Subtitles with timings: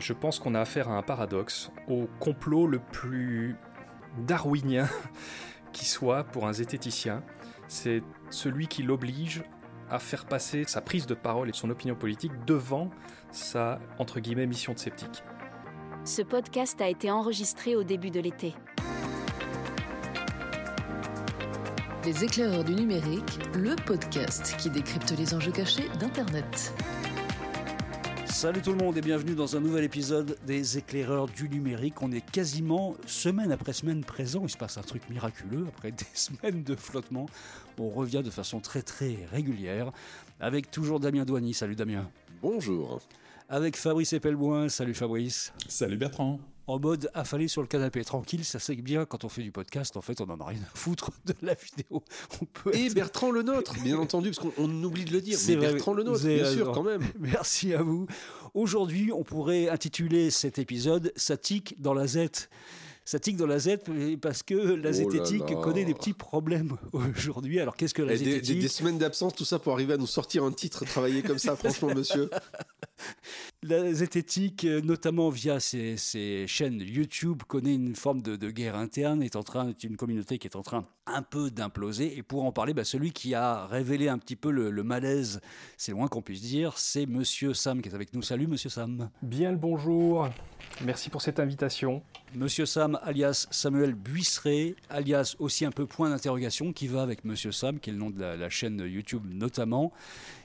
[0.00, 3.54] Je pense qu'on a affaire à un paradoxe, au complot le plus
[4.18, 4.88] darwinien
[5.72, 7.22] qui soit pour un zététicien.
[7.68, 9.44] C'est celui qui l'oblige
[9.88, 12.90] à faire passer sa prise de parole et son opinion politique devant
[13.30, 15.22] sa, entre guillemets, mission de sceptique.
[16.04, 18.52] Ce podcast a été enregistré au début de l'été.
[22.04, 26.74] Les éclaireurs du numérique, le podcast qui décrypte les enjeux cachés d'Internet.
[28.34, 32.02] Salut tout le monde et bienvenue dans un nouvel épisode des éclaireurs du numérique.
[32.02, 34.42] On est quasiment semaine après semaine présent.
[34.42, 35.66] Il se passe un truc miraculeux.
[35.68, 37.26] Après des semaines de flottement,
[37.78, 39.92] on revient de façon très très régulière
[40.40, 41.54] avec toujours Damien Douany.
[41.54, 42.10] Salut Damien.
[42.42, 43.00] Bonjour.
[43.48, 44.68] Avec Fabrice Epelboin.
[44.68, 45.52] Salut Fabrice.
[45.68, 49.42] Salut Bertrand en mode affalé sur le canapé, tranquille, ça c'est bien quand on fait
[49.42, 52.02] du podcast, en fait on en a rien à foutre de la vidéo.
[52.40, 55.56] On peut Et Bertrand le nôtre, bien entendu, parce qu'on oublie de le dire, mais
[55.56, 57.02] Bertrand le nôtre, bien sûr, quand même.
[57.18, 58.06] Merci à vous.
[58.54, 62.28] Aujourd'hui, on pourrait intituler cet épisode «Ça tique dans la Z»
[63.04, 63.78] ça tique dans la Z
[64.20, 67.60] parce que la oh zététique connaît des petits problèmes aujourd'hui.
[67.60, 70.06] Alors qu'est-ce que la zététique des, des, semaines d'absence, tout ça pour arriver à nous
[70.06, 72.30] sortir un titre travaillé comme ça, franchement, monsieur.
[73.66, 75.96] La zététique, notamment via ses,
[76.46, 80.56] chaînes YouTube, connaît une forme de, guerre interne, est en train, une communauté qui est
[80.56, 82.18] en train un peu d'imploser.
[82.18, 85.40] Et pour en parler, bah, celui qui a révélé un petit peu le, le malaise,
[85.78, 88.20] c'est loin qu'on puisse dire, c'est Monsieur Sam qui est avec nous.
[88.20, 89.08] Salut Monsieur Sam.
[89.22, 90.28] Bien le bonjour.
[90.82, 92.02] Merci pour cette invitation.
[92.34, 97.52] Monsieur Sam, alias Samuel Buisseret, alias aussi un peu point d'interrogation, qui va avec Monsieur
[97.52, 99.92] Sam, qui est le nom de la, chaîne YouTube notamment,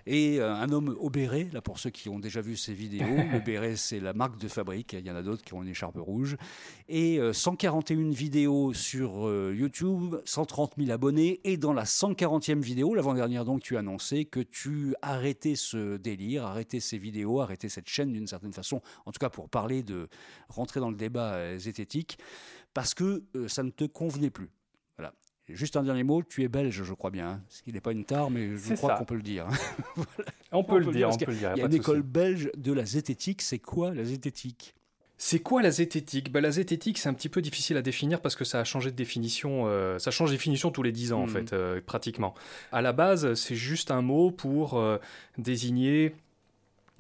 [0.06, 3.06] et euh, un homme au béret, là pour ceux qui ont déjà vu ces vidéos,
[3.32, 5.70] le béret c'est la marque de fabrique, il y en a d'autres qui ont une
[5.70, 6.38] écharpe rouge,
[6.88, 12.96] et 141 euh, vidéos sur euh, YouTube, 130 000 abonnés, et dans la 140e vidéo,
[12.96, 17.88] l'avant-dernière donc, tu as annoncé que tu arrêtais ce délire, arrêtais ces vidéos, arrêtais cette
[17.88, 20.08] chaîne d'une certaine façon, en tout cas pour parler de
[20.50, 22.18] rentrer dans le débat zététique,
[22.74, 24.50] parce que ça ne te convenait plus.
[24.98, 25.14] Voilà.
[25.50, 27.28] Juste un dernier mot, tu es belge, je crois bien.
[27.28, 27.42] Hein.
[27.50, 29.48] Ce qui n'est pas une tare, mais je crois qu'on peut le dire.
[29.48, 30.04] Hein.
[30.52, 31.52] on, peut le dire, on peut le dire.
[31.56, 33.42] Il y a, une école belge de la zététique.
[33.42, 34.76] C'est quoi la zététique?
[35.22, 36.32] C'est quoi la zététique?
[36.32, 38.90] Bah, La zététique, c'est un petit peu difficile à définir parce que ça a changé
[38.90, 39.66] de définition.
[39.68, 41.30] Euh, ça change de définition tous les dix ans, en hmm.
[41.30, 42.34] fait, euh, pratiquement.
[42.72, 44.98] À la base, c'est juste un mot pour euh,
[45.38, 46.16] désigner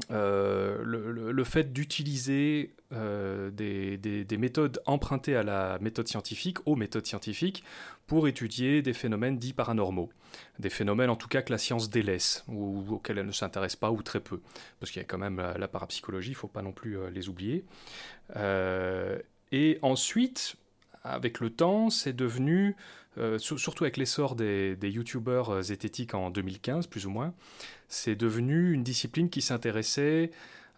[0.10, 7.64] le, fait d'utiliser euh, des, méthodes empruntées à la méthode scientifique, aux méthodes scientifiques,
[8.08, 10.10] pour étudier des phénomènes dits paranormaux.
[10.58, 13.92] Des phénomènes en tout cas que la science délaisse, ou auxquels elle ne s'intéresse pas,
[13.92, 14.42] ou très peu.
[14.80, 17.12] Parce qu'il y a quand même la, parapsychologie, il ne faut pas non plus euh,
[17.12, 17.64] les oublier.
[19.52, 20.56] et ensuite,
[21.04, 22.76] avec le temps, c'est devenu,
[23.38, 27.34] surtout avec l'essor des, des youtubeurs zététiques en 2015, plus ou moins,
[27.88, 30.32] c'est devenu une discipline qui s'intéressait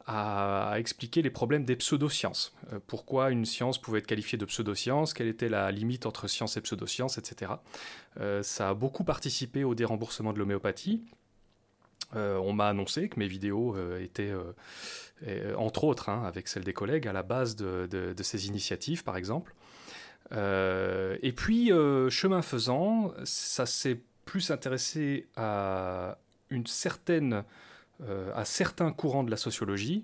[0.05, 2.53] à, expliquer les problèmes des pseudosciences.
[2.73, 6.57] Euh, pourquoi une science pouvait être qualifiée de pseudoscience, quelle était la limite entre science
[6.57, 7.53] et pseudoscience, etc.
[8.19, 11.03] Euh, ça a beaucoup participé au déremboursement de l'homéopathie.
[12.15, 14.33] Euh, on m'a annoncé que mes vidéos étaient,
[15.55, 19.53] entre autres, hein, avec celles des collègues, à la base de, ces initiatives, par exemple.
[20.31, 21.69] et puis,
[22.09, 26.17] chemin faisant, ça s'est plus intéressé à,
[26.51, 27.41] une certaine, euh,
[28.35, 30.03] à certains courants de la sociologie.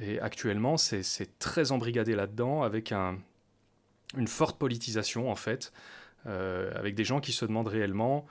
[0.00, 3.18] Et actuellement, c'est très embrigadé là-dedans, avec un,
[4.16, 5.72] une forte politisation, en fait,
[6.26, 8.26] euh, avec des gens qui se demandent réellement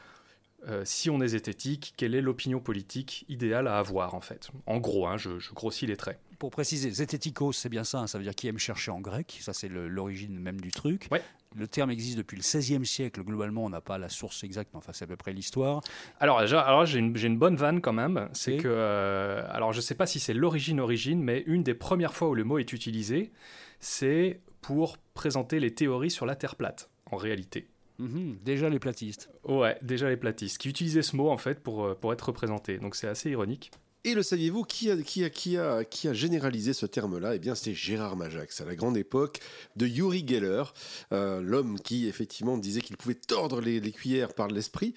[0.67, 4.49] euh, si on est zététique, quelle est l'opinion politique idéale à avoir, en fait.
[4.65, 8.07] En gros, hein, je, je grossis les traits pour préciser, zététikos, c'est bien ça, hein,
[8.07, 11.07] ça veut dire qui aime chercher en grec, ça c'est l'origine même du truc.
[11.57, 14.77] Le terme existe depuis le XVIe siècle, globalement on n'a pas la source exacte, mais
[14.77, 15.81] enfin c'est à peu près l'histoire.
[16.19, 19.81] Alors, alors j'ai une, une, bonne vanne quand même, c'est que, euh, alors je ne
[19.81, 22.73] sais pas si c'est l'origine origine, mais une des premières fois où le mot est
[22.73, 23.31] utilisé,
[23.79, 27.67] c'est pour présenter les théories sur la Terre plate, en réalité.
[27.97, 29.31] Mhm, déjà les platistes.
[29.43, 32.77] Ouais, déjà les platistes, qui utilisaient ce mot en fait pour, euh, pour être représentés.
[32.77, 33.71] Donc c'est assez ironique.
[34.07, 37.35] Et le saviez-vous qui a, qui, a, qui, a, qui a généralisé ce terme-là?
[37.35, 39.39] Eh bien, c'est Gérard Majax, à la grande époque
[39.75, 40.63] de Yuri Geller,
[41.11, 44.93] euh, l'homme qui, effectivement, disait qu'il pouvait tordre les, cuillères par l'esprit.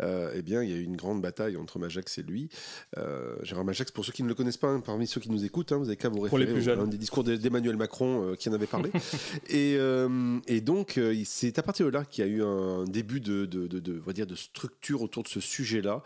[0.00, 2.50] Euh, eh bien, il y a eu une grande bataille entre Majax et lui.
[2.98, 5.44] Euh, Gérard Majax, pour ceux qui ne le connaissent pas, hein, parmi ceux qui nous
[5.44, 8.52] écoutent, hein, vous avez qu'à vous référer à un des discours d'Emmanuel Macron qui en
[8.52, 8.92] avait parlé.
[9.50, 9.76] et,
[10.46, 13.66] et, donc, c'est à partir de là qu'il y a eu un début de, de,
[13.66, 16.04] de, de, dire, de structure autour de ce sujet-là,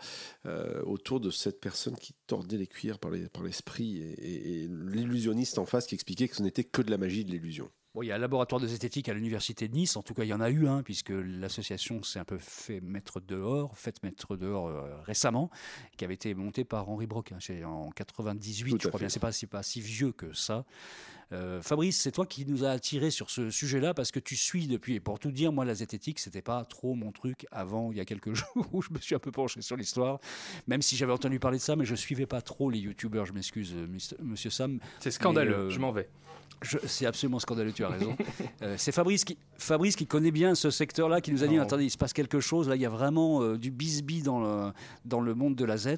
[0.87, 5.87] autour de cette personne qui tord les cuillères par l'esprit et, et l'illusionniste en face
[5.87, 7.69] qui expliquait que ce n'était que de la magie de l'illusion.
[8.03, 10.27] Il y a un laboratoire de zététique à l'université de Nice, en tout cas il
[10.27, 14.37] y en a eu un, puisque l'association s'est un peu fait mettre dehors, fait mettre
[14.37, 15.49] dehors euh, récemment,
[15.97, 19.31] qui avait été monté par Henri Broc hein, en 98, je crois bien, c'est pas,
[19.49, 20.65] pas si vieux que ça.
[21.33, 24.67] Euh, Fabrice, c'est toi qui nous a attiré sur ce sujet-là parce que tu suis
[24.67, 24.95] depuis.
[24.95, 28.01] Et pour tout dire, moi, la zététique, c'était pas trop mon truc avant, il y
[28.01, 30.19] a quelques jours où je me suis un peu penché sur l'histoire,
[30.67, 33.25] même si j'avais entendu parler de ça, mais je suivais pas trop les youtubeurs.
[33.25, 33.87] Je m'excuse, euh,
[34.21, 34.79] monsieur Sam.
[34.99, 36.09] C'est scandaleux, je m'en vais.
[36.85, 38.15] C'est absolument scandaleux, tu as raison.
[38.63, 41.85] Euh, c'est Fabrice qui, Fabrice qui connaît bien ce secteur-là, qui nous a dit, attendez,
[41.85, 44.71] il se passe quelque chose, là il y a vraiment euh, du bisbis dans le,
[45.05, 45.97] dans le monde de la euh,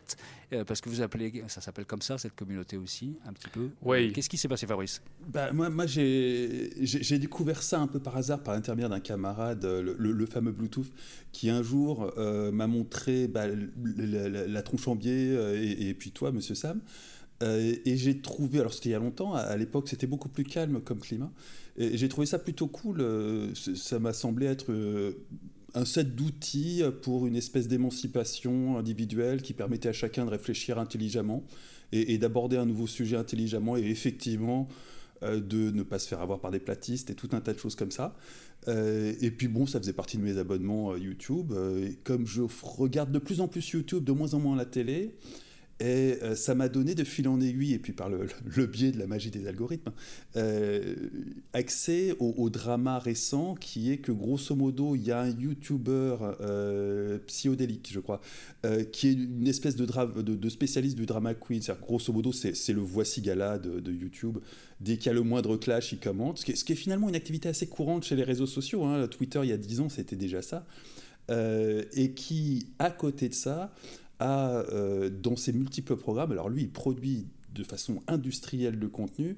[0.66, 3.70] parce que vous appelez, ça s'appelle comme ça, cette communauté aussi, un petit peu.
[3.82, 4.12] Oui.
[4.14, 5.02] Qu'est-ce qui s'est passé, Fabrice?
[5.28, 10.26] Bah, Moi, moi j'ai découvert ça un peu par hasard, par l'intermédiaire d'un camarade, le,
[10.26, 10.92] fameux Bluetooth,
[11.32, 16.56] qui un jour m'a montré bah, la, tronche en biais, et, et, puis toi, monsieur
[16.56, 16.82] Sam.
[17.42, 20.44] Euh, et j'ai trouvé, alors c'était il y a longtemps, à, l'époque c'était beaucoup plus
[20.44, 21.32] calme comme climat,
[21.78, 25.26] et j'ai trouvé ça plutôt cool, euh, ça m'a semblé être euh,
[25.74, 31.44] un set d'outils pour une espèce d'émancipation individuelle qui permettait à chacun de réfléchir intelligemment
[31.92, 34.68] et, d'aborder un nouveau sujet intelligemment et effectivement
[35.22, 37.76] de ne pas se faire avoir par des platistes et tout un tas de choses
[37.76, 38.16] comme ça.
[38.68, 41.54] et puis bon, ça faisait partie de mes abonnements YouTube.
[41.84, 45.16] et comme je regarde de plus en plus YouTube, de moins en moins la télé,
[45.80, 48.28] et euh, ça m'a donné de fil en aiguille, et puis par le,
[48.68, 49.92] biais de la magie des algorithmes,
[50.36, 50.96] euh,
[51.54, 57.20] accès au, drama récent qui est que grosso modo, il y a un YouTuber euh,
[57.28, 58.20] psychodélique, je crois,
[58.92, 61.62] qui est une espèce de, de, spécialiste du drama queen.
[61.62, 64.40] C'est-à-dire, grosso modo, c'est le voici gala de, YouTube.
[64.82, 66.40] Dès qu'il y a le moindre clash, il commente.
[66.40, 68.84] Ce qui, est, ce qui, est, finalement une activité assez courante chez les réseaux sociaux.
[68.84, 69.08] Hein.
[69.08, 70.66] Twitter, il y a 10 ans, c'était déjà ça.
[71.30, 73.72] et qui, à côté de ça,
[74.22, 79.38] euh, dans ses multiples programmes, alors lui, il produit de façon industrielle le contenu,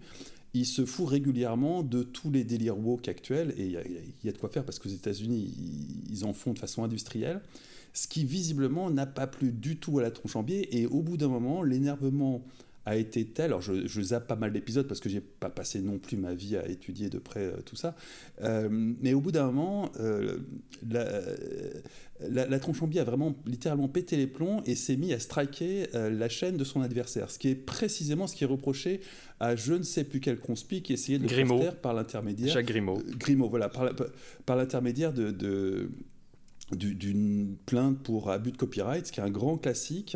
[0.54, 4.38] il se fout régulièrement de tous les délires woke actuels, et il y, a de
[4.38, 5.54] quoi faire parce qu'aux États-Unis,
[6.10, 7.42] ils, en font de façon industrielle,
[7.94, 11.02] ce qui visiblement n'a pas plu du tout à la tronche en biais, et au
[11.02, 12.44] bout d'un moment, l'énervement
[12.86, 15.82] a été tel, alors je, je zappe pas mal d'épisodes parce que j'ai pas passé
[15.82, 17.96] non plus ma vie à étudier de près euh, tout ça,
[18.42, 20.40] euh, mais au bout d'un moment, euh,
[20.90, 21.22] la,
[22.28, 26.58] la, la a vraiment littéralement pété les plombs et s'est mis à striker la chaîne
[26.58, 29.02] de son adversaire, ce qui est précisément ce qui est reproché
[29.40, 32.54] à je ne sais plus quel conspi qui essayait de le faire par l'intermédiaire...
[32.54, 33.02] Jacques Grimaud.
[33.18, 33.92] Grimaud, voilà, par,
[34.46, 35.90] par l'intermédiaire de, de
[36.72, 40.16] d'une plainte pour abus de copyright, ce qui est un grand classique.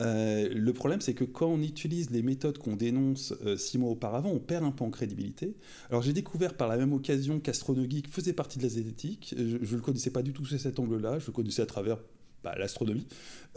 [0.00, 3.90] Euh, le problème, c'est que quand on utilise les méthodes qu'on dénonce euh, six mois
[3.90, 5.56] auparavant, on perd un peu en crédibilité.
[5.90, 9.34] Alors j'ai découvert par la même occasion qu'Astronogeek faisait partie de la zététique.
[9.36, 11.98] Je ne le connaissais pas du tout sous cet angle-là, je le connaissais à travers
[12.42, 13.06] bah, l'astronomie.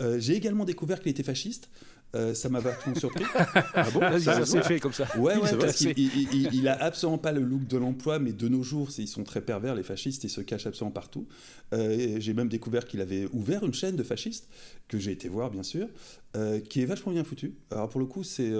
[0.01, 1.69] Euh, j'ai également découvert qu'il était fasciste.
[2.15, 3.25] Euh, ça m'a vachement surpris.
[3.73, 5.07] ah bon Ça, s'est fait comme ça.
[5.17, 8.61] Ouais, ouais parce qu'il il, a absolument pas le look de l'emploi, mais de nos
[8.61, 11.25] jours, ils sont très pervers, les fascistes, ils se cachent absolument partout.
[11.73, 14.47] Euh, j'ai même découvert qu'il avait ouvert une chaîne de fascistes,
[14.87, 15.87] que j'ai été voir, bien sûr,
[16.37, 17.55] euh, qui est vachement bien foutue.
[17.71, 18.51] Alors pour le coup, c'est.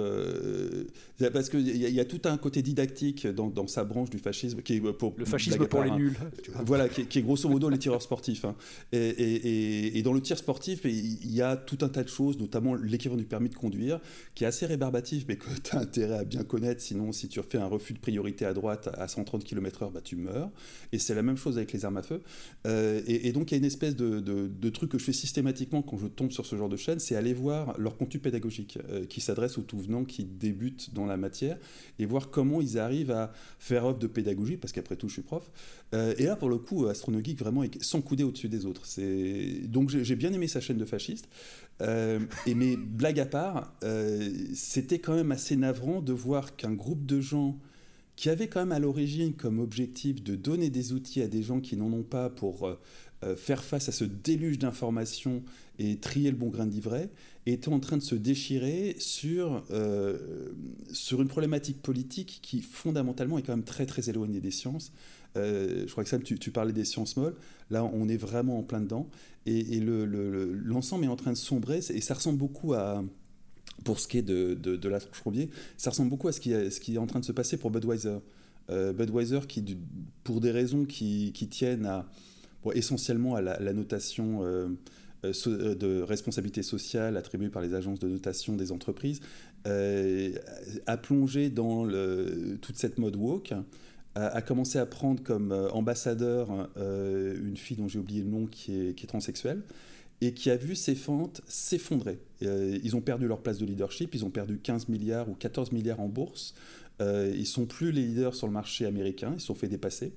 [1.32, 4.62] parce qu'il y, y, a tout un côté didactique dans, dans, sa branche du fascisme,
[4.62, 5.14] qui est pour.
[5.16, 6.16] Le fascisme pour les nuls.
[6.64, 8.44] Voilà, qui, qui, est grosso modo les tireurs sportifs.
[8.44, 8.56] Hein.
[8.90, 12.38] Et, et, et, dans le tir sportif, il y a tout un tas de choses,
[12.38, 14.00] notamment l'équivalent du permis de conduire,
[14.34, 17.40] qui est assez rébarbatif, mais que tu as intérêt à bien connaître, sinon si tu
[17.40, 20.50] refais un refus de priorité à droite à 130 km/h, bah, tu meurs.
[20.92, 22.22] Et c'est la même chose avec les armes à feu.
[22.66, 25.96] Euh, et, donc il y a une espèce de, truc que je fais systématiquement quand
[25.98, 29.20] je tombe sur ce genre de chaîne, c'est aller voir leur contenu pédagogique, euh, qui
[29.20, 31.58] s'adresse aux tout venants qui débutent dans la matière,
[31.98, 35.22] et voir comment ils arrivent à faire œuvre de pédagogie, parce qu'après tout je suis
[35.22, 35.50] prof.
[35.94, 38.82] Euh, et là pour le coup, Astronogeek vraiment sans couder au-dessus des autres.
[39.66, 41.28] Donc j'ai bien aimé sa chaîne de fasciste.
[41.80, 43.26] Euh, et mes blagues à
[43.82, 47.58] euh, c'était quand même assez navrant de voir qu'un groupe de gens
[48.16, 51.60] qui avaient quand même à l'origine comme objectif de donner des outils à des gens
[51.60, 55.42] qui n'en ont pas pour euh, faire face à ce déluge d'informations
[55.78, 57.10] et trier le bon grain de livret,
[57.46, 59.64] étaient en train de se déchirer sur,
[60.92, 64.92] sur une problématique politique qui fondamentalement est quand même très très éloignée des sciences.
[65.34, 67.34] je crois que Sam, tu, parlais des sciences molles.
[67.70, 69.08] Là, on est vraiment en plein dedans
[69.46, 73.02] et, l'ensemble est en train de sombrer, et ça ressemble beaucoup à,
[73.82, 75.22] pour ce qui est de, de, la tronche
[75.76, 77.56] ça ressemble beaucoup à ce qui, est, ce qui est en train de se passer
[77.56, 78.18] pour Budweiser.
[78.70, 79.76] Euh, Budweiser, qui,
[80.22, 82.06] pour des raisons qui, qui tiennent à,
[82.74, 84.68] essentiellement à la, notation euh,
[85.24, 89.20] euh, de responsabilité sociale attribuée par les agences de notation des entreprises,
[89.66, 91.86] a plongé dans
[92.60, 93.54] toute cette mode woke
[94.14, 98.94] a, commencé à prendre comme ambassadeur une fille dont j'ai oublié le nom qui est,
[98.94, 99.62] qui est transsexuelle.
[100.20, 102.18] Et qui a vu ses fentes s'effondrer.
[102.42, 105.72] Euh, ils ont perdu leur place de leadership, ils ont perdu 15 milliards ou 14
[105.72, 106.54] milliards en bourse.
[107.00, 110.12] Euh, ils sont plus les leaders sur le marché américain, ils se sont fait dépasser.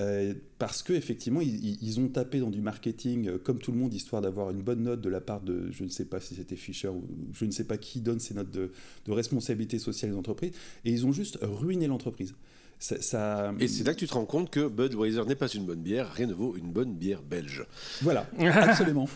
[0.00, 3.92] Euh, parce qu'effectivement, ils, ils, ont tapé dans du marketing euh, comme tout le monde,
[3.92, 6.56] histoire d'avoir une bonne note de la part de, je ne sais pas si c'était
[6.56, 8.70] Fisher ou je ne sais pas qui donne ces notes de,
[9.04, 10.52] de responsabilité sociale des entreprises,
[10.84, 12.34] et ils ont juste ruiné l'entreprise.
[12.78, 13.52] Ça, ça...
[13.60, 16.10] Et c'est là que tu te rends compte que Budweiser n'est pas une bonne bière,
[16.14, 17.66] rien ne vaut une bonne bière belge.
[18.00, 19.06] Voilà, absolument.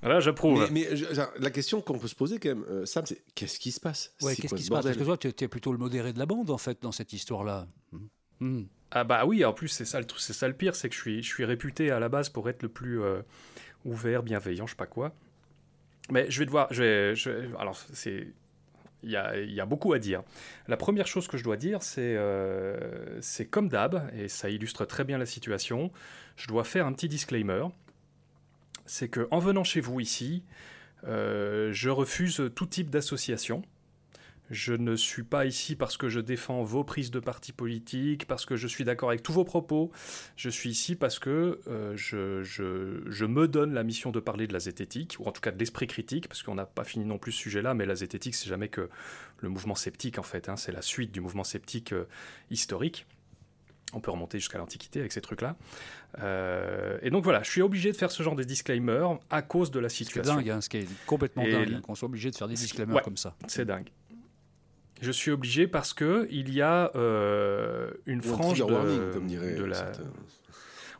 [0.00, 0.68] Voilà, j'approuve.
[0.70, 1.06] Mais, mais je,
[1.38, 4.14] la question qu'on peut se poser quand même, euh, Sam, c'est qu'est-ce qui se passe?
[4.22, 4.84] Ouais, Qu'est-ce qui se passe?
[4.84, 7.12] Parce que toi, tu es plutôt le modéré de la bande, en fait, dans cette
[7.12, 7.66] histoire-là.
[8.40, 8.62] Mmh.
[8.92, 11.90] Ah bah oui, en plus, c'est ça, c'est le pire, c'est que je suis, réputé
[11.90, 13.22] à la base pour être le plus euh,
[13.84, 15.14] ouvert, bienveillant, je sais pas quoi.
[16.10, 16.72] Mais je vais devoir...
[16.72, 18.28] Je alors, c'est...
[19.02, 20.22] Il y, a, y, a, beaucoup à dire.
[20.68, 24.84] La première chose que je dois dire, c'est euh, c'est comme d'hab, et ça illustre
[24.84, 25.90] très bien la situation,
[26.36, 27.64] je dois faire un petit disclaimer.
[28.84, 30.42] C'est que en venant chez vous ici,
[31.04, 33.62] euh, je refuse tout type d'association.
[34.50, 38.44] Je ne suis pas ici parce que je défends vos prises de parti politique, parce
[38.44, 39.92] que je suis d'accord avec tous vos propos.
[40.36, 44.48] Je suis ici parce que euh, je, je, je, me donne la mission de parler
[44.48, 47.04] de la zététique, ou en tout cas de l'esprit critique, parce qu'on n'a pas fini
[47.04, 48.88] non plus ce sujet-là, mais la zététique, c'est jamais que
[49.38, 50.48] le mouvement sceptique, en fait.
[50.48, 52.08] Hein, c'est la suite du mouvement sceptique euh,
[52.50, 53.06] historique.
[53.92, 55.56] On peut remonter jusqu'à l'Antiquité avec ces trucs-là.
[56.20, 59.70] Euh, et donc voilà, je suis obligé de faire ce genre de disclaimer à cause
[59.70, 60.34] de la situation.
[60.34, 62.48] C'est dingue, hein, ce qui est complètement et dingue, hein, qu'on soit obligé de faire
[62.48, 63.36] des disclaimers ouais, comme ça.
[63.48, 63.90] C'est dingue.
[65.00, 69.54] Je suis obligé parce que il y a euh, une frange de, warning, comme dirait
[69.54, 69.76] de la.
[69.76, 70.04] cette, euh,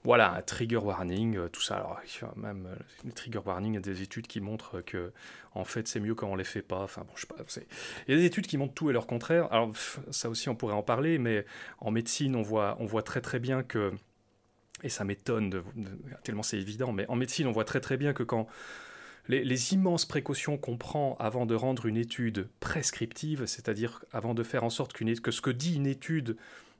[0.04, 1.76] Voilà, un trigger warning, euh, tout ça.
[1.76, 2.00] Alors,
[2.36, 2.68] même
[3.04, 5.12] les trigger warning, il y a des études qui montrent que,
[5.54, 6.80] en fait, c'est mieux quand on les fait pas.
[6.82, 7.36] Enfin, bon, je sais pas.
[8.08, 9.48] Il y a des études qui montrent tout et leur contraire.
[9.52, 9.70] Alors,
[10.10, 11.44] ça aussi, on pourrait en parler, mais
[11.78, 13.92] en médecine, on voit, on voit très très bien que,
[14.82, 15.90] et ça m'étonne de, de,
[16.24, 18.46] tellement c'est évident, mais en médecine, on voit très très bien que quand
[19.30, 24.64] les, immenses précautions qu'on prend avant de rendre une étude prescriptive, c'est-à-dire avant de faire
[24.64, 26.36] en sorte que ce que dit une étude,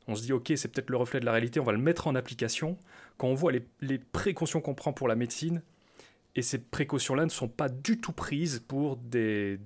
[0.09, 2.07] on se dit ok, c'est peut-être le reflet de la réalité, on va le mettre
[2.07, 2.77] en application.
[3.19, 5.63] Quand on voit les, précautions qu'on prend pour la médecine,
[6.37, 9.59] et ces précautions-là ne sont pas du tout prises pour des,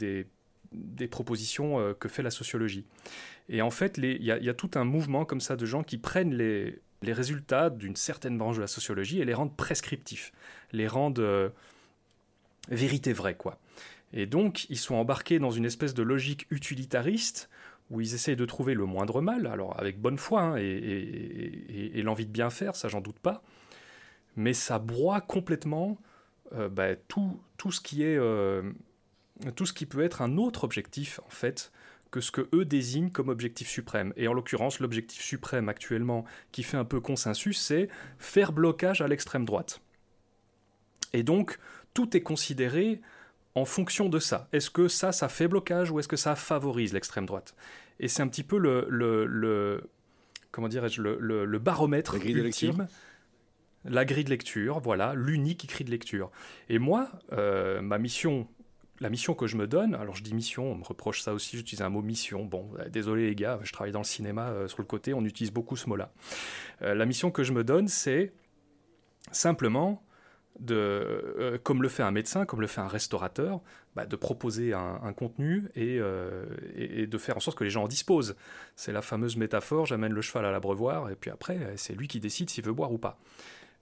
[1.11, 2.85] propositions euh, que fait la sociologie.
[3.49, 6.35] Et en fait, il y, a tout un mouvement comme ça de gens qui prennent
[6.35, 10.33] les, les résultats d'une certaine branche de la sociologie et les rendent prescriptifs,
[10.73, 11.21] les rendent...
[11.21, 11.50] Euh,
[12.68, 13.59] vérité vraie, quoi.
[14.12, 17.50] Et donc, ils sont embarqués dans une espèce de logique utilitariste
[17.90, 22.26] où ils essayent de trouver le moindre mal, alors avec bonne foi hein, et, l'envie
[22.26, 23.42] de bien faire, ça j'en doute pas,
[24.37, 25.99] mais ça broie complètement
[26.54, 28.62] euh, bah, tout, tout, ce qui est, euh,
[29.56, 31.73] tout ce qui peut être un autre objectif, en fait,
[32.11, 34.12] que ce que eux désignent comme objectif suprême.
[34.16, 39.09] Et en l'occurrence, l'objectif suprême actuellement, qui fait un peu consensus, c'est faire blocage à
[39.09, 39.80] l'extrême droite.
[41.12, 41.59] Et donc,
[41.95, 43.01] tout est considéré
[43.55, 44.49] en fonction de ça.
[44.53, 47.55] Est-ce que ça, ça fait blocage ou est-ce que ça favorise l'extrême droite?
[48.01, 49.89] Et c'est un petit peu le, le, le
[50.51, 52.89] comment dirais-je, le, le, le, baromètre la grille ultime.
[53.87, 56.31] La grille de lecture, voilà, l'unique grille de lecture.
[56.71, 58.49] Et moi, euh, ma mission,
[59.01, 61.59] la mission que je me donne, alors je dis mission, on me reproche ça aussi,
[61.59, 62.47] j'utilise un mot mission.
[62.47, 65.25] Bon, euh, désolé les gars, je travaille dans le cinéma euh, sur le côté, on
[65.25, 66.13] utilise beaucoup ce mot-là.
[66.81, 68.33] La mission que je me donne, c'est
[69.33, 70.04] simplement
[70.61, 73.61] de, euh, comme le fait un médecin, comme le fait un restaurateur,
[73.97, 76.45] bah, de proposer un, contenu et, euh,
[76.77, 78.37] et, de faire en sorte que les gens en disposent.
[78.77, 82.21] C'est la fameuse métaphore, j'amène le cheval à l'abreuvoir et puis après, c'est lui qui
[82.21, 83.19] décide s'il veut boire ou pas.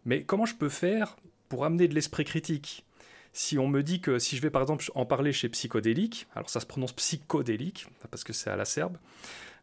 [0.05, 1.17] Mais comment je peux faire
[1.49, 2.85] pour amener de l'esprit critique?
[3.33, 6.51] Si on me dit que si je vais par exemple en parler chez Psychodélique, alors
[6.51, 8.99] ça se prononce psychodélique parce que c'est à la serbe,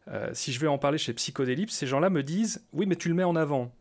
[0.08, 3.08] euh, si je vais en parler chez Psychodélique, ces gens-là me disent oui mais tu
[3.08, 3.72] le mets en avant.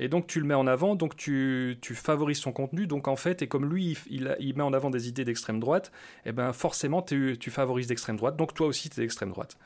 [0.00, 2.86] Et donc tu le mets en avant, donc tu, tu favorises son contenu.
[2.86, 5.92] Donc en fait, et comme lui, il, il met en avant des idées d'extrême droite,
[6.24, 8.36] et ben forcément tu, tu favorises d'extrême droite.
[8.36, 9.58] Donc toi aussi, tu es d'extrême droite.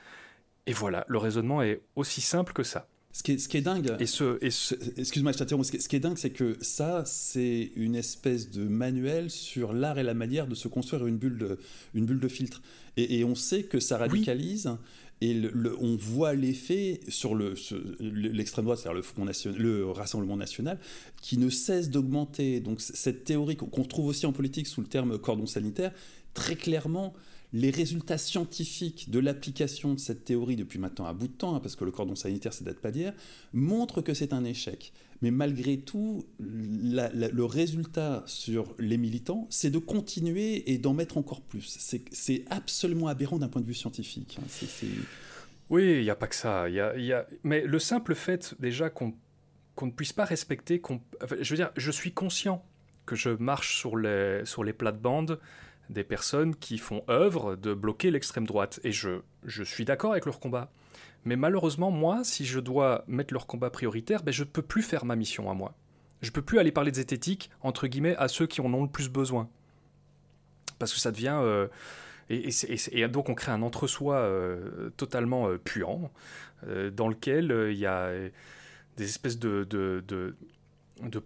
[0.67, 2.89] Et voilà, le raisonnement est aussi simple que ça.
[3.13, 3.95] Ce qui est, ce qui est dingue.
[4.01, 4.75] Et ce, et ce...
[4.99, 5.71] Excuse-moi, je t'interromps.
[5.71, 10.01] Ce, ce, qui est dingue, c'est que ça, c'est une espèce de manuel sur l'art
[10.01, 11.61] et la manière de se construire une bulle de,
[11.95, 12.61] une bulle de filtre.
[12.97, 14.67] Et, et on sait que ça radicalise.
[14.67, 14.79] Oui.
[15.25, 15.41] Et
[15.81, 20.79] on voit l'effet sur l'extrême le, droite, c'est-à-dire le, le Rassemblement national,
[21.23, 22.61] qui ne cesse d'augmenter.
[22.61, 25.93] Donc cette théorie qu'on retrouve aussi en politique sous le terme cordon sanitaire,
[26.35, 27.15] très clairement,
[27.55, 31.61] les résultats scientifiques de l'application de cette théorie depuis maintenant un bout de temps, hein,
[31.61, 33.15] parce que le cordon sanitaire, c'est date pas d'hier,
[33.53, 34.93] montrent que c'est un échec.
[35.23, 41.43] Mais malgré tout, le résultat sur les militants, c'est de continuer et d'en mettre encore
[41.43, 41.79] plus.
[42.11, 44.37] C'est absolument aberrant d'un point de vue scientifique.
[44.43, 44.87] Hein.
[45.71, 46.67] Oui, il n'y a pas que ça.
[47.45, 49.13] Mais le simple fait déjà qu'on
[49.77, 50.83] qu ne puisse pas respecter,
[51.41, 52.65] je veux dire, je suis conscient
[53.07, 55.39] que je marche sur les, sur les plates-bandes
[55.91, 58.81] des personnes qui font œuvre de bloquer l'extrême droite.
[58.85, 59.21] Et je,
[59.65, 60.71] suis d'accord avec leur combat.
[61.25, 64.83] Mais malheureusement, moi, si je dois mettre leur combat prioritaire, ben, je ne peux plus
[64.83, 65.75] faire ma mission à moi.
[66.23, 68.83] Je ne peux plus aller parler de zététique, entre guillemets, à ceux qui en ont
[68.83, 69.49] le plus besoin.
[70.79, 71.39] Parce que ça devient...
[71.41, 71.69] Euh,
[72.31, 76.11] et, donc on crée un entre-soi euh, totalement euh, puant,
[76.93, 78.11] dans lequel il y a
[78.97, 79.67] des espèces de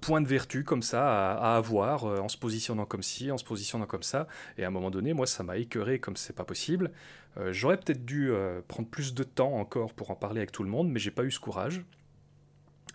[0.00, 3.44] points de vertu comme ça à, avoir euh, en se positionnant comme ci, en se
[3.44, 4.26] positionnant comme ça.
[4.56, 6.90] Et à un moment donné, moi, ça m'a écœuré comme c'est pas possible.
[7.36, 10.62] Euh, j'aurais peut-être dû euh, prendre plus de temps encore pour en parler avec tout
[10.62, 11.84] le monde, mais j'ai pas eu ce courage.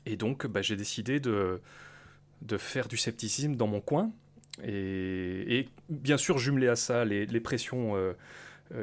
[0.06, 1.62] Et donc, bah, j'ai décidé de,
[2.42, 4.12] de faire du scepticisme dans mon coin.
[4.63, 7.96] Et, bien sûr, jumelé à ça les, les pressions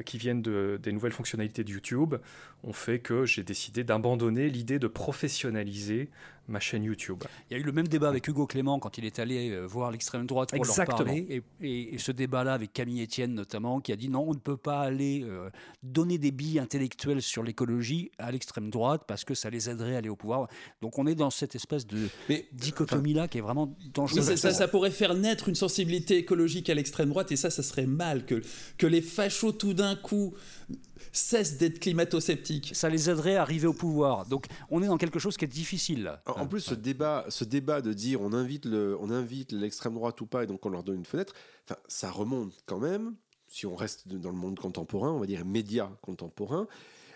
[0.05, 2.17] qui viennent de, des nouvelles fonctionnalités de YouTube
[2.65, 6.11] ont fait que j'ai décidé d'abandonner l'idée de professionnaliser
[6.51, 7.23] ma chaîne YouTube.
[7.49, 9.67] Il y a eu le même débat avec Hugo Clément quand il est allé euh,
[9.67, 11.43] voir l'extrême droite pour leur parler.
[11.63, 14.81] Et, ce débat-là avec Camille Etienne notamment, qui a dit non, on ne peut pas
[14.81, 15.49] aller euh,
[15.83, 19.99] donner des billes intellectuelles sur l'écologie à l'extrême droite parce que ça les aiderait à
[19.99, 20.49] aller au pouvoir.
[20.83, 22.09] Donc on est dans cette espèce de
[22.53, 24.35] dichotomie-là qui est vraiment dangereuse.
[24.35, 27.87] ça, ça, pourrait faire naître une sensibilité écologique à l'extrême droite et ça, ça serait
[27.87, 28.43] mal que,
[28.77, 30.35] que les fachos tout d'un coup
[31.13, 32.73] cessent d'être climato-sceptiques.
[32.75, 34.27] Ça les aiderait à arriver au pouvoir.
[34.27, 36.19] Donc on est dans quelque chose qui est difficile.
[36.27, 40.21] En, plus, ce débat, ce débat de dire on invite le, on invite l'extrême droite
[40.21, 41.35] ou pas et donc on leur donne une fenêtre,
[41.89, 43.15] ça remonte quand même.
[43.49, 46.69] Si on reste dans le monde contemporain, on va dire médias contemporains,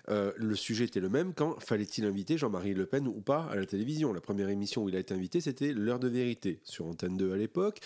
[0.09, 3.57] euh, le sujet était le même quand fallait-il inviter Jean-Marie Le Pen ou pas à
[3.57, 4.13] la télévision?
[4.13, 7.33] La première émission où il a été invité, c'était L'heure de vérité sur Antenne 2
[7.33, 7.81] à l'époque.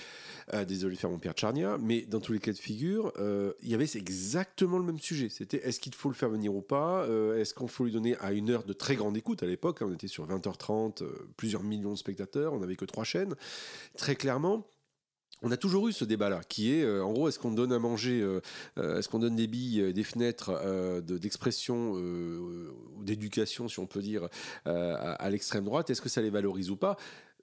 [0.55, 3.53] Euh, désolé de faire mon Pierre Charnia, mais dans tous les cas de figure, euh,
[3.63, 5.29] il y avait exactement le même sujet.
[5.29, 7.07] C'était est-ce qu'il faut le faire venir ou pas?
[7.37, 9.43] Est-ce qu'on faut lui donner à une heure de très grande écoute?
[9.43, 11.05] À l'époque On était sur 20h30,
[11.37, 13.35] plusieurs millions de spectateurs, on n'avait que trois chaînes.
[13.97, 14.67] Très clairement,
[15.43, 17.79] on a toujours eu ce débat-là, qui est, euh, en gros, est-ce qu'on donne à
[17.79, 18.41] manger, euh,
[18.79, 20.53] euh, est-ce qu'on donne des billes, des fenêtres
[21.03, 21.95] d'expression
[23.01, 24.29] d'éducation, si on peut dire,
[24.65, 25.91] à l'extrême droite?
[25.91, 26.97] Est-ce que ça les valorise ou pas?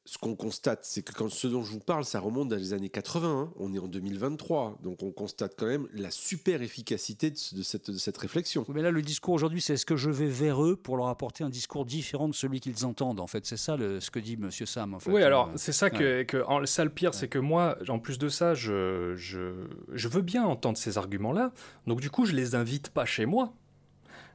[0.06, 2.74] Ce qu'on constate, c'est que quand ce dont je vous parle, ça remonte dans les
[2.74, 3.28] années 80.
[3.28, 3.54] Hein.
[3.58, 7.98] On est en 2023, donc on constate quand même la super efficacité de, cette, de
[7.98, 8.66] cette, réflexion.
[8.70, 11.44] Mais là, le discours aujourd'hui, c'est est-ce que je vais vers eux pour leur apporter
[11.44, 14.38] un discours différent de celui qu'ils entendent En fait, c'est ça le, ce que dit
[14.38, 14.94] Monsieur Sam.
[14.94, 15.12] En fait.
[15.12, 18.20] Oui, alors c'est ça que, que en, ça le pire, c'est que moi, en plus
[18.20, 19.54] de ça, je, je,
[19.92, 21.52] je veux bien entendre ces arguments-là.
[21.88, 23.54] Donc du coup, je les invite pas chez moi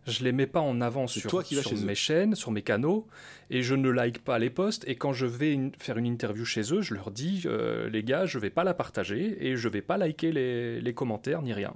[0.07, 1.43] je les mets pas en avant sur,
[1.85, 3.07] mes chaînes, sur mes canaux,
[3.51, 4.85] et je ne like pas les posts.
[4.89, 8.27] Et quand je vais faire une interview chez eux, je leur dis, euh, les gars,
[8.27, 11.75] je vais pas la partager et je vais pas liker les, commentaires ni rien.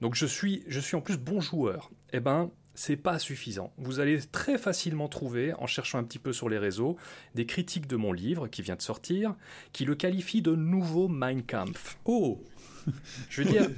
[0.00, 1.90] Donc je suis, je suis en plus bon joueur.
[2.12, 3.72] Eh ben, c'est pas suffisant.
[3.78, 6.96] Vous allez très facilement trouver, en cherchant un petit peu sur les réseaux,
[7.34, 9.34] des critiques de mon livre qui vient de sortir,
[9.72, 11.98] qui le qualifient de nouveau Mein Kampf.
[12.04, 12.42] Oh
[13.30, 13.68] je veux dire,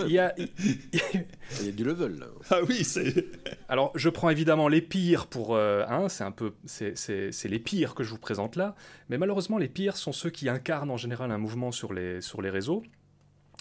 [0.06, 2.26] il y a, il y a du level là.
[2.50, 3.26] Ah oui, c'est.
[3.68, 5.54] Alors, je prends évidemment les pires pour.
[5.54, 6.52] Euh, hein, c'est un peu.
[6.64, 8.74] C'est les pires que je vous présente là.
[9.08, 12.42] Mais malheureusement, les pires sont ceux qui incarnent en général un mouvement sur les, sur
[12.42, 12.82] les réseaux.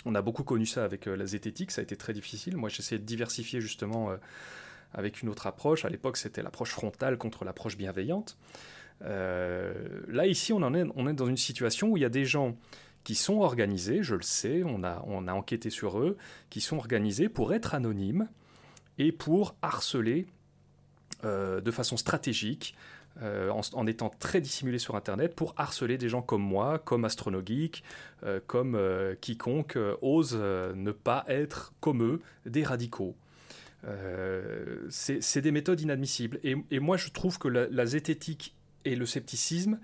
[0.05, 2.57] On a beaucoup connu ça avec euh, la zététique, ça a été très difficile.
[2.57, 4.17] Moi, j'essayais de diversifier justement euh,
[4.93, 5.85] avec une autre approche.
[5.85, 8.37] À l'époque, c'était l'approche frontale contre l'approche bienveillante.
[9.01, 12.25] là, ici, on, en est, on est dans une situation où il y a des
[12.25, 12.57] gens
[13.03, 16.17] qui sont organisés, je le sais, on a, on a enquêté sur eux,
[16.49, 18.27] qui sont organisés pour être anonymes
[18.97, 20.27] et pour harceler
[21.23, 22.75] euh, de façon stratégique,
[23.21, 27.83] euh, en, étant très dissimulés sur Internet, pour harceler des gens comme moi, comme Astronogeek,
[28.23, 28.79] euh, comme
[29.19, 33.15] quiconque ose ne pas être comme eux, des radicaux.
[34.89, 36.39] c'est des méthodes inadmissibles.
[36.43, 39.79] Et, moi, je trouve que la zététique et le scepticisme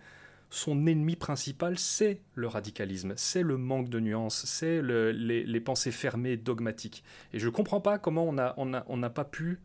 [0.49, 6.37] son ennemi principal, c'est le radicalisme, c'est le manque de nuances, c'est les, pensées fermées,
[6.37, 7.03] dogmatiques.
[7.33, 9.59] Et je ne comprends pas comment on n'a on on pas pu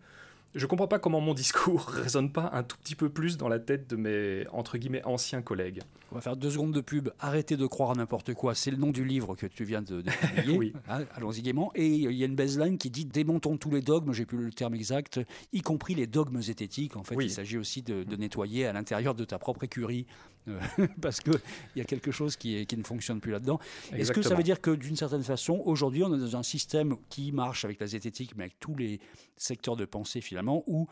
[0.55, 3.59] je comprends pas comment mon discours résonne pas un tout petit peu plus dans la
[3.59, 5.81] tête de mes entre guillemets anciens collègues.
[6.11, 7.09] On va faire deux secondes de pub.
[7.21, 8.55] Arrêtez de croire n'importe quoi.
[8.55, 10.59] C'est le nom du livre que tu viens de, publier.
[10.59, 10.73] oui.
[10.91, 11.73] Hein, allons-y gaiement.
[11.75, 14.13] Et il y a une baseline qui dit démontons tous les dogmes.
[14.13, 15.21] J'ai plus le terme exact,
[15.55, 16.97] y compris les dogmes zététiques.
[16.97, 20.07] En fait, il s'agit aussi de, nettoyer à l'intérieur de ta propre écurie
[21.01, 21.41] parce qu'il
[21.77, 23.61] y a quelque chose qui, qui ne fonctionne plus là-dedans.
[23.93, 26.97] Est-ce que ça veut dire que d'une certaine façon, aujourd'hui, on est dans un système
[27.09, 29.01] qui marche avec la zététique, mais avec tous les
[29.37, 30.89] secteurs de pensée finalement, où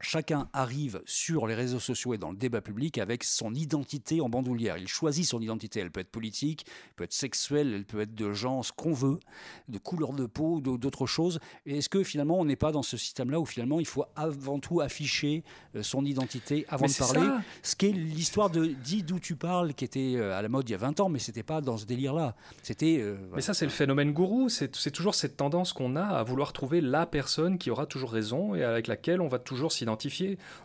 [0.00, 4.28] chacun arrive sur les réseaux sociaux et dans le débat public avec son identité en
[4.28, 4.78] bandoulière.
[4.78, 5.80] Il choisit son identité.
[5.80, 8.92] Elle peut être politique, elle peut être sexuelle, elle peut être de genre, ce qu'on
[8.92, 9.20] veut,
[9.68, 11.38] de couleur de peau, d'autres choses.
[11.66, 14.80] Est-ce que finalement on n'est pas dans ce système-là où finalement il faut avant tout
[14.80, 15.44] afficher
[15.76, 17.28] euh, son identité avant de parler
[17.62, 20.68] Ce qui est l'histoire de Dis d'où tu parles, qui était euh, à la mode
[20.68, 22.34] il y a 20 ans, mais c'était pas dans ce délire-là.
[22.62, 22.98] C'était.
[23.00, 24.48] Euh, mais ça, c'est le phénomène gourou.
[24.48, 28.54] C'est toujours cette tendance qu'on a à vouloir trouver la personne qui aura toujours raison
[28.54, 29.89] et avec laquelle on va toujours s'identifier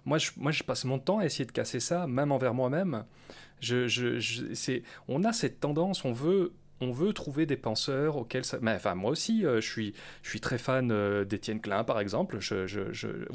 [0.05, 3.05] moi je, passe mon temps à essayer de casser ça, même envers moi-même.
[5.07, 8.57] On a cette tendance, on veut, trouver des penseurs auxquels ça...
[8.61, 12.37] Mais, enfin, moi aussi, euh, je, suis, très fan euh, d'Étienne Klein, par exemple,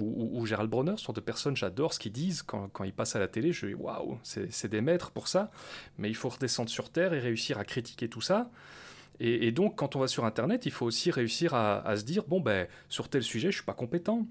[0.01, 3.19] ou, Gérald Bronner, ce sont deux personnes, j'adore ce qu'ils disent quand, ils passent à
[3.19, 5.51] la télé, je dis waouh, c'est des maîtres pour ça,
[5.99, 8.51] mais il faut redescendre sur Terre et réussir à critiquer tout ça.
[9.23, 12.25] Et, donc, quand on va sur Internet, il faut aussi réussir à, à se dire,
[12.27, 14.27] bon, ben, sur tel sujet, je suis pas compétent.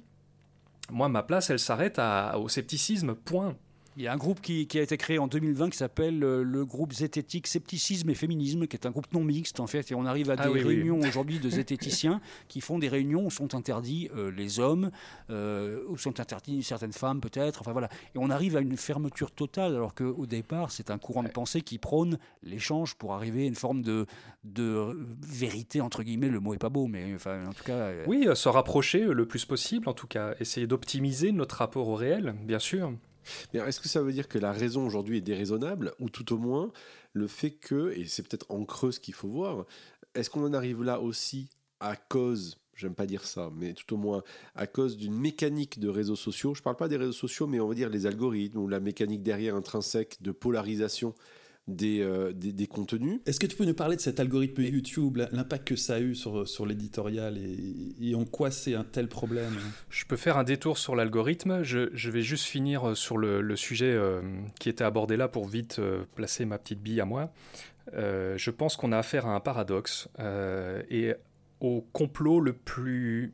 [0.91, 1.99] Moi, ma place, elle s'arrête
[2.35, 3.55] au scepticisme, point.
[3.97, 6.65] Il y a un groupe qui, a été créé en 2020 qui s'appelle euh, le
[6.65, 9.91] groupe Zététique Scepticisme et Féminisme, qui est un groupe non mixte en fait.
[9.91, 13.31] Et on arrive à ah des réunions aujourd'hui de zététiciens qui font des réunions où
[13.31, 14.91] sont interdits euh, les hommes,
[15.29, 17.61] euh, où sont interdits certaines femmes peut-être.
[17.61, 17.89] Enfin voilà.
[18.15, 21.61] Et on arrive à une fermeture totale, alors qu'au départ, c'est un courant de pensée
[21.61, 24.05] qui prône l'échange pour arriver à une forme de,
[24.43, 26.29] de vérité, entre guillemets.
[26.29, 27.91] Le mot est pas beau, mais enfin, en tout cas.
[28.07, 30.35] Oui, se rapprocher le plus possible, en tout cas.
[30.39, 32.93] Essayer d'optimiser notre rapport au réel, bien sûr.
[33.53, 36.37] Mais est-ce que ça veut dire que la raison aujourd'hui est déraisonnable ou tout au
[36.37, 36.71] moins
[37.13, 39.65] le fait que, et c'est peut-être en creux ce qu'il faut voir,
[40.15, 43.97] est-ce qu'on en arrive là aussi à cause j'aime pas dire ça, mais tout au
[43.97, 44.23] moins
[44.55, 46.55] à cause d'une mécanique de réseaux sociaux?
[46.55, 49.21] Je parle pas des réseaux sociaux, mais on va dire les algorithmes ou la mécanique
[49.21, 51.13] derrière intrinsèque de polarisation
[51.81, 53.19] euh, des, des, contenus.
[53.25, 56.15] Est-ce que tu peux nous parler de cet algorithme YouTube, l'impact que ça a eu
[56.15, 59.57] sur, sur l'éditorial et, en quoi c'est un tel problème?
[59.89, 61.63] Je peux faire un détour sur l'algorithme.
[61.63, 64.21] Je, je, vais juste finir sur le, le sujet euh,
[64.59, 67.31] qui était abordé là pour vite euh, placer ma petite bille à moi.
[67.93, 70.09] je pense qu'on a affaire à un paradoxe
[70.89, 71.13] et
[71.59, 73.33] au complot le plus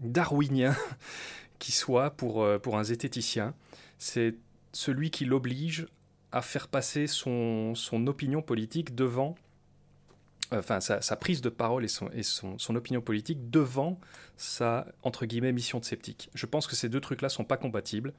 [0.00, 0.74] darwinien
[1.58, 3.54] qui soit pour, pour un zététicien.
[3.98, 4.34] C'est
[4.72, 5.86] celui qui l'oblige
[6.32, 7.74] à faire passer son,
[8.06, 9.34] opinion politique devant,
[10.50, 14.00] enfin sa, prise de parole et, son, opinion politique devant
[14.36, 16.30] sa, entre guillemets, mission de sceptique.
[16.34, 18.12] Je pense que ces deux trucs-là sont pas compatibles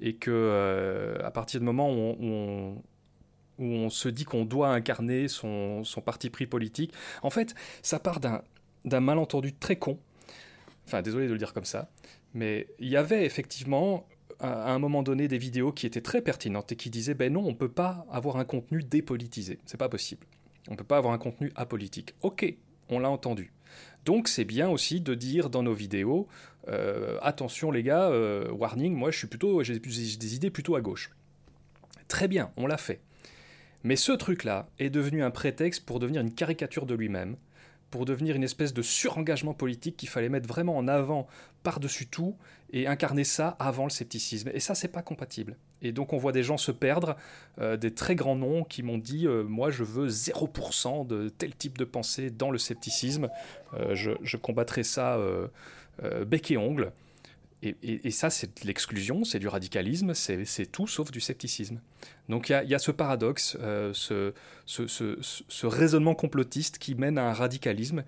[0.00, 2.82] et que euh, à partir du moment où on,
[3.58, 7.98] où on, se dit qu'on doit incarner son, son, parti pris politique, en fait, ça
[7.98, 9.98] part d'un malentendu très con.
[10.86, 11.90] Enfin, désolé de le dire comme ça,
[12.32, 14.06] mais il y avait effectivement
[14.40, 17.44] à un moment donné des vidéos qui étaient très pertinentes et qui disaient ben non,
[17.44, 20.26] on ne peut pas avoir un contenu dépolitisé, c'est pas possible.
[20.68, 22.14] On ne peut pas avoir un contenu apolitique.
[22.22, 22.54] Ok,
[22.88, 23.52] on l'a entendu.
[24.04, 26.26] Donc c'est bien aussi de dire dans nos vidéos
[26.68, 30.80] euh, attention les gars, euh, warning, moi je suis plutôt j'ai des idées plutôt à
[30.80, 31.10] gauche.
[32.08, 33.00] Très bien, on l'a fait.
[33.82, 37.36] Mais ce truc-là est devenu un prétexte pour devenir une caricature de lui-même,
[37.90, 41.26] pour devenir une espèce de surengagement politique qu'il fallait mettre vraiment en avant
[41.62, 42.36] par-dessus tout
[42.72, 44.50] et incarner ça avant le scepticisme.
[44.54, 45.56] Et ça, c'est pas compatible.
[45.82, 47.16] Et donc, on voit des gens se perdre,
[47.60, 51.54] euh, des très grands noms qui m'ont dit euh, Moi, je veux 0% de tel
[51.54, 53.28] type de pensée dans le scepticisme.
[53.74, 55.18] Euh, je, combattrai ça
[56.26, 56.92] bec et ongle.
[57.62, 61.80] Et, ça, c'est de l'exclusion, c'est du radicalisme, c'est tout sauf du scepticisme.
[62.30, 63.58] Donc il y, a ce paradoxe,
[63.92, 64.32] ce,
[65.66, 68.02] raisonnement complotiste qui mène à un radicalisme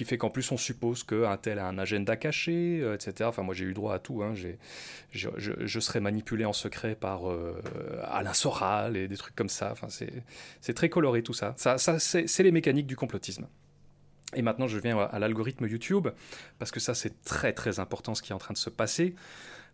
[0.00, 3.28] qui fait qu'en plus on suppose qu'un tel a un agenda caché, euh, etc.
[3.28, 4.32] Enfin moi j'ai eu droit à tout, hein.
[4.32, 7.60] je, je, serais manipulé en secret par euh,
[8.04, 11.52] Alain Soral et des trucs comme ça, enfin, c'est très coloré tout ça.
[11.58, 13.46] Ça, ça c'est les mécaniques du complotisme.
[14.34, 16.08] Et maintenant je viens à l'algorithme YouTube,
[16.58, 19.14] parce que ça c'est très très important ce qui est en train de se passer.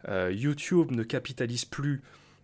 [0.08, 2.02] Euh, YouTube ne capitalise plus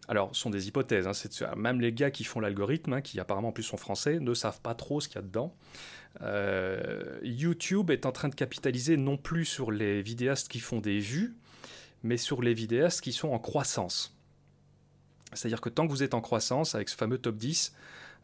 [0.08, 1.06] alors, ce sont des hypothèses.
[1.06, 4.34] Hein, même les gars qui font l'algorithme, hein, qui apparemment en plus sont français, ne
[4.34, 5.54] savent pas trop ce qu'il y a dedans.
[6.20, 11.00] Euh, YouTube est en train de capitaliser non plus sur les vidéastes qui font des
[11.00, 11.34] vues,
[12.02, 14.16] mais sur les vidéastes qui sont en croissance.
[15.32, 17.72] C'est-à-dire que tant que vous êtes en croissance avec ce fameux top 10,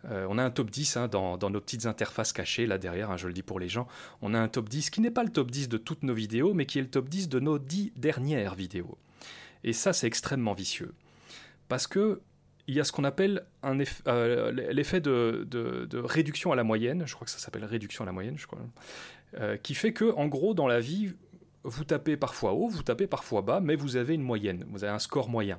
[0.05, 3.17] euh, on a un top 10 hein, dans, nos petites interfaces cachées, là derrière, hein,
[3.17, 3.89] je le dis pour les gens.
[4.23, 6.55] On a un top 10 qui n'est pas le top 10 de toutes nos vidéos,
[6.55, 8.99] mais qui est le top 10 de nos 10 dernières vidéos.
[9.65, 10.95] Et ça, c'est extrêmement vicieux.
[11.69, 12.21] Parce que
[12.69, 17.25] il y a ce qu'on appelle euh, l'effet de, réduction à la moyenne, je crois
[17.25, 18.61] que ça s'appelle réduction à la moyenne, je crois,
[19.41, 21.15] euh, qui fait que, en gros, dans la vie,
[21.65, 24.93] vous tapez parfois haut, vous tapez parfois bas, mais vous avez une moyenne, vous avez
[24.93, 25.59] un score moyen.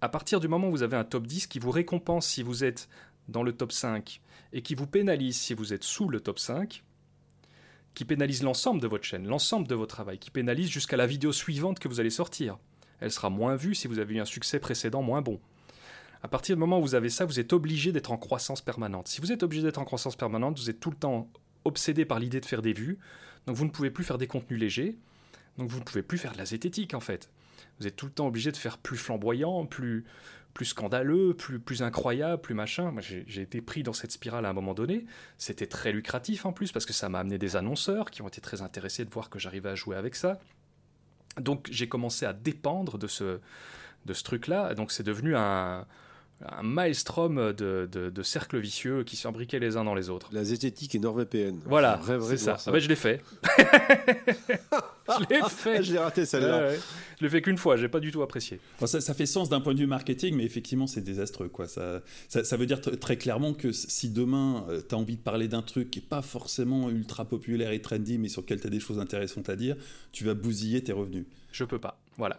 [0.00, 2.64] À partir du moment où vous avez un top 10 qui vous récompense si vous
[2.64, 2.88] êtes
[3.28, 4.22] dans le top 5
[4.54, 6.82] et qui vous pénalise si vous êtes sous le top 5,
[7.94, 11.32] qui pénalise l'ensemble de votre chaîne, l'ensemble de votre travail, qui pénalise jusqu'à la vidéo
[11.32, 12.56] suivante que vous allez sortir.
[13.00, 15.38] Elle sera moins vue si vous avez eu un succès précédent moins bon.
[16.22, 19.08] À partir du moment où vous avez ça, vous êtes obligé d'être en croissance permanente.
[19.08, 21.30] Si vous êtes obligé d'être en croissance permanente, vous êtes tout le temps
[21.64, 22.98] obsédé par l'idée de faire des vues,
[23.46, 24.96] donc vous ne pouvez plus faire des contenus légers,
[25.58, 27.30] donc vous ne pouvez plus faire de la zététique en fait.
[27.78, 30.04] Vous êtes tout le temps obligé de faire plus flamboyant, plus,
[30.54, 32.90] plus scandaleux, plus, plus incroyable, plus machin.
[32.90, 35.06] Moi, j'ai été pris dans cette spirale à un moment donné.
[35.36, 38.40] C'était très lucratif en plus parce que ça m'a amené des annonceurs qui ont été
[38.40, 40.40] très intéressés de voir que j'arrivais à jouer avec ça.
[41.40, 43.40] Donc j'ai commencé à dépendre de ce,
[44.06, 44.74] de ce truc-là.
[44.74, 45.86] Donc c'est devenu un,
[46.46, 50.28] un maelstrom de, de, cercles vicieux qui s'imbriquaient les uns dans les autres.
[50.32, 51.60] La zététique et NordVPN.
[51.64, 52.58] Voilà, c'est ça.
[52.58, 52.70] ça.
[52.70, 53.22] Ah bah, je l'ai fait.
[53.58, 55.82] je l'ai fait.
[55.82, 56.74] je l'ai raté celle-là.
[57.18, 58.60] Je l'ai fait qu'une fois, j'ai pas du tout apprécié.
[58.84, 61.48] ça, fait sens d'un point de vue marketing, mais effectivement, c'est désastreux.
[61.48, 61.66] Quoi.
[61.66, 65.48] Ça, ça, veut dire très clairement que si demain, euh, tu as envie de parler
[65.48, 68.70] d'un truc qui n'est pas forcément ultra populaire et trendy, mais sur lequel tu as
[68.70, 69.76] des choses intéressantes à dire,
[70.12, 71.26] tu vas bousiller tes revenus.
[71.50, 72.00] Je peux pas.
[72.16, 72.38] Voilà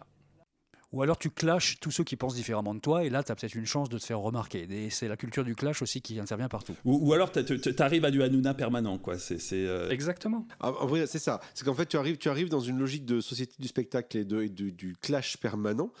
[0.92, 3.36] ou alors tu clashes tous ceux qui pensent différemment de toi, et là, tu as
[3.36, 4.66] peut-être une chance de te faire remarquer.
[4.70, 6.74] Et c'est la culture du clash aussi qui intervient partout.
[6.84, 9.18] Ou, alors tu arrives à du Hanouna permanent, quoi.
[9.18, 10.46] C'est, euh, Exactement.
[10.58, 11.40] Ah, en vrai, c'est ça.
[11.54, 14.24] C'est qu'en fait, tu arrives, tu arrives dans une logique de société du spectacle et,
[14.24, 15.92] de, du clash permanent.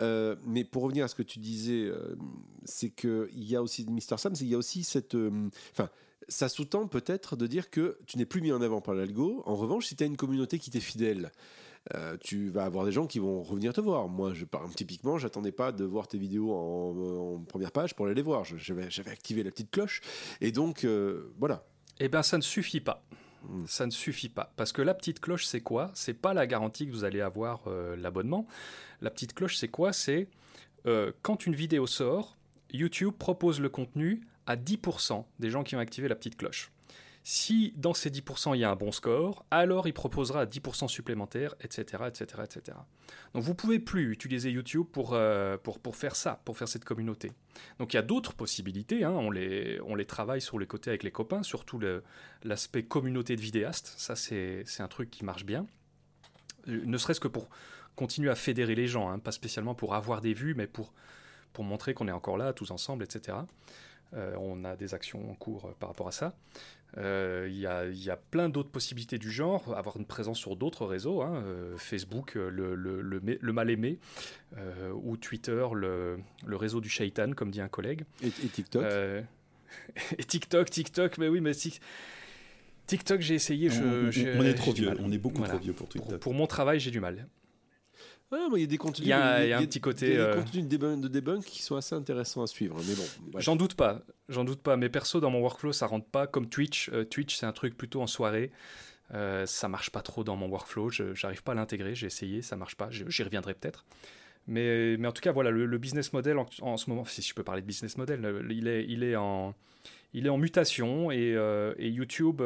[0.00, 2.16] Euh, mais pour revenir à ce que tu disais, euh,
[2.64, 5.16] c'est qu'il y a aussi, Mister Sam, il y a aussi cette.
[5.72, 5.88] Enfin
[6.28, 9.42] ça sous-tend peut-être de dire que tu n'es plus mis en avant par l'algo.
[9.44, 11.32] En revanche, si tu as une communauté qui t'est fidèle,
[11.94, 14.08] euh, tu vas avoir des gens qui vont revenir te voir.
[14.08, 14.44] Moi, je,
[14.76, 18.44] typiquement, j'attendais pas de voir tes vidéos en, première page pour aller les voir.
[18.44, 20.00] J'avais activé la petite cloche.
[20.40, 21.64] Et donc, euh, voilà.
[21.98, 23.04] Eh bien, ça ne suffit pas.
[23.44, 23.66] Hmm.
[23.66, 24.52] Ça ne suffit pas.
[24.56, 25.90] Parce que la petite cloche, c'est quoi?
[25.94, 28.46] C'est pas la garantie que vous allez avoir euh, l'abonnement.
[29.00, 29.92] La petite cloche, c'est quoi?
[29.92, 30.28] C'est
[31.22, 32.36] quand une vidéo sort,
[32.72, 36.71] YouTube propose le contenu à 10% des gens qui ont activé la petite cloche.
[37.24, 41.54] Si dans ces 10% il y a un bon score, alors il proposera 10% supplémentaires,
[41.60, 42.78] etc., etc., etc.
[43.32, 46.84] Donc vous pouvez plus utiliser YouTube pour, euh, pour, pour faire ça, pour faire cette
[46.84, 47.30] communauté.
[47.78, 49.12] Donc il y a d'autres possibilités, hein.
[49.12, 51.80] on, les, on les travaille sur les côtés avec les copains, surtout
[52.42, 55.66] l'aspect communauté de vidéastes, ça c'est un truc qui marche bien,
[56.68, 57.48] euh, ne serait-ce que pour
[57.94, 59.20] continuer à fédérer les gens, hein.
[59.20, 60.92] pas spécialement pour avoir des vues, mais pour,
[61.52, 63.38] pour montrer qu'on est encore là tous ensemble, etc.
[64.14, 66.34] Euh, on a des actions en cours par rapport à ça.
[66.98, 67.66] Euh, il y,
[68.10, 72.36] a plein d'autres possibilités du genre, avoir une présence sur d'autres réseaux, hein, euh, Facebook,
[72.36, 73.98] euh, le, le, mal-aimé,
[74.94, 78.04] ou Twitter, le, réseau du shaitan, comme dit un collègue.
[78.22, 78.84] Et, TikTok
[80.18, 81.52] Et TikTok, TikTok, mais oui, mais
[82.86, 83.70] TikTok, j'ai essayé.
[83.70, 86.20] On, on, est trop vieux, on est beaucoup trop vieux pour TikTok.
[86.20, 87.26] pour mon travail, j'ai du mal
[88.54, 89.06] il y a des contenus.
[89.06, 90.16] Il y a, un petit côté.
[90.16, 92.76] des contenus de debunk, qui sont assez intéressants à suivre.
[92.86, 93.38] Mais bon.
[93.40, 94.02] J'en doute pas.
[94.28, 94.76] J'en doute pas.
[94.76, 96.90] Mais perso, dans mon workflow, ça rentre pas comme Twitch.
[96.92, 98.50] Euh, Twitch, c'est un truc plutôt en soirée.
[99.14, 100.90] Euh, ça marche pas trop dans mon workflow.
[100.90, 101.94] J'arrive pas à l'intégrer.
[101.94, 102.88] J'ai essayé, ça marche pas.
[102.90, 103.84] J'y reviendrai peut-être.
[104.48, 107.44] Mais, mais en tout cas, voilà, le, business model en, ce moment, si je peux
[107.44, 109.54] parler de business model, il est, il est en
[110.14, 112.42] il est en mutation et, euh, et YouTube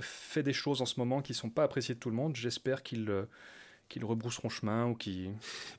[0.00, 2.34] fait des choses en ce moment qui ne sont pas appréciées de tout le monde.
[2.36, 3.26] J'espère qu'il
[3.88, 5.28] qu'ils rebrousseront chemin ou qui.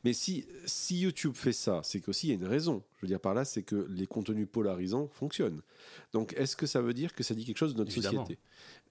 [0.04, 2.84] Mais si, si YouTube fait ça, c'est qu'aussi il y a une raison.
[2.98, 5.62] Je veux dire par là, c'est que les contenus polarisants fonctionnent.
[6.14, 8.38] Donc est-ce que ça veut dire que ça dit quelque chose de notre société?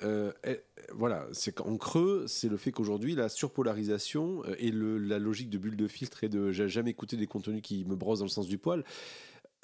[0.02, 0.61] Euh, eh,
[0.92, 5.50] Voilà, c'est qu'en creux, c'est le fait qu'aujourd'hui la surpolarisation euh, et le, la logique
[5.50, 8.24] de bulle de filtre et de j'ai jamais écouté des contenus qui me brossent dans
[8.24, 8.85] le sens du poil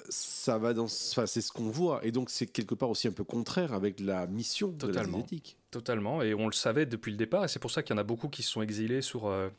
[0.09, 3.11] ça va dans, enfin, c'est ce qu'on voit, et donc c'est quelque part aussi un
[3.11, 5.17] peu contraire avec la mission Totalement.
[5.17, 5.27] de la
[5.75, 7.99] Totalement, et on le savait depuis le départ, et c'est pour ça qu'il y en
[7.99, 9.49] a beaucoup qui se sont exilés sur euh,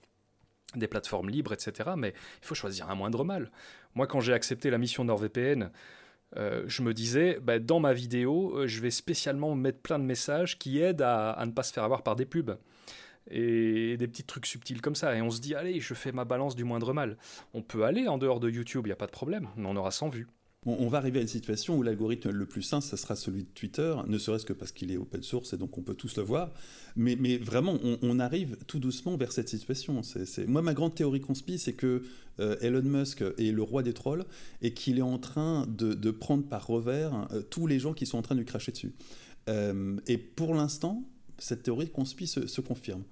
[0.74, 1.90] des plateformes libres, etc.
[1.94, 3.50] Mais il faut choisir un moindre mal.
[3.94, 5.70] Moi, quand j'ai accepté la mission NordVPN,
[6.38, 10.04] euh, je me disais, bah, dans ma vidéo, euh, je vais spécialement mettre plein de
[10.04, 12.56] messages qui aident à, ne pas se faire avoir par des pubs
[13.30, 15.14] et des petits trucs subtils comme ça.
[15.14, 17.18] Et on se dit, allez, je fais ma balance du moindre mal.
[17.52, 19.76] On peut aller en dehors de YouTube, il n'y a pas de problème, mais on
[19.76, 20.28] aura 100 vues.
[20.68, 23.48] On, va arriver à une situation où l'algorithme le plus sain, ce sera celui de
[23.54, 26.24] Twitter, ne serait-ce que parce qu'il est open source et donc on peut tous le
[26.24, 26.50] voir.
[26.96, 30.00] Mais, vraiment, on, arrive tout doucement vers cette situation.
[30.48, 32.02] Moi, ma grande théorie conspi, c'est que
[32.40, 34.24] euh, Elon Musk est le roi des trolls
[34.60, 38.18] et qu'il est en train de, prendre par revers euh, tous les gens qui sont
[38.18, 38.92] en train de lui cracher dessus.
[39.48, 41.04] Euh, et pour l'instant,
[41.38, 43.02] cette théorie conspi se confirme.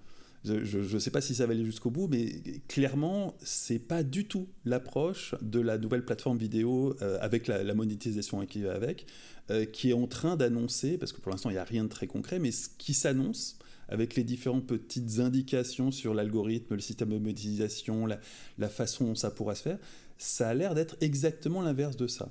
[0.44, 2.28] Je ne sais pas si ça va aller jusqu'au bout, mais
[2.68, 8.44] clairement, c'est pas du tout l'approche de la nouvelle plateforme vidéo euh, avec la, monétisation
[8.44, 9.06] qui va avec,
[9.50, 11.88] euh, qui est en train d'annoncer, parce que pour l'instant il n'y a rien de
[11.88, 17.08] très concret, mais ce qui s'annonce avec les différentes petites indications sur l'algorithme, le système
[17.08, 19.78] de monétisation, la, façon dont ça pourra se faire,
[20.18, 22.30] ça a l'air d'être exactement l'inverse de ça.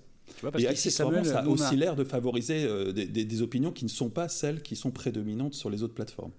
[0.59, 4.29] et accessoirement, ça a aussi l'air de favoriser euh, des opinions qui ne sont pas
[4.29, 6.31] celles qui sont prédominantes sur les autres plateformes.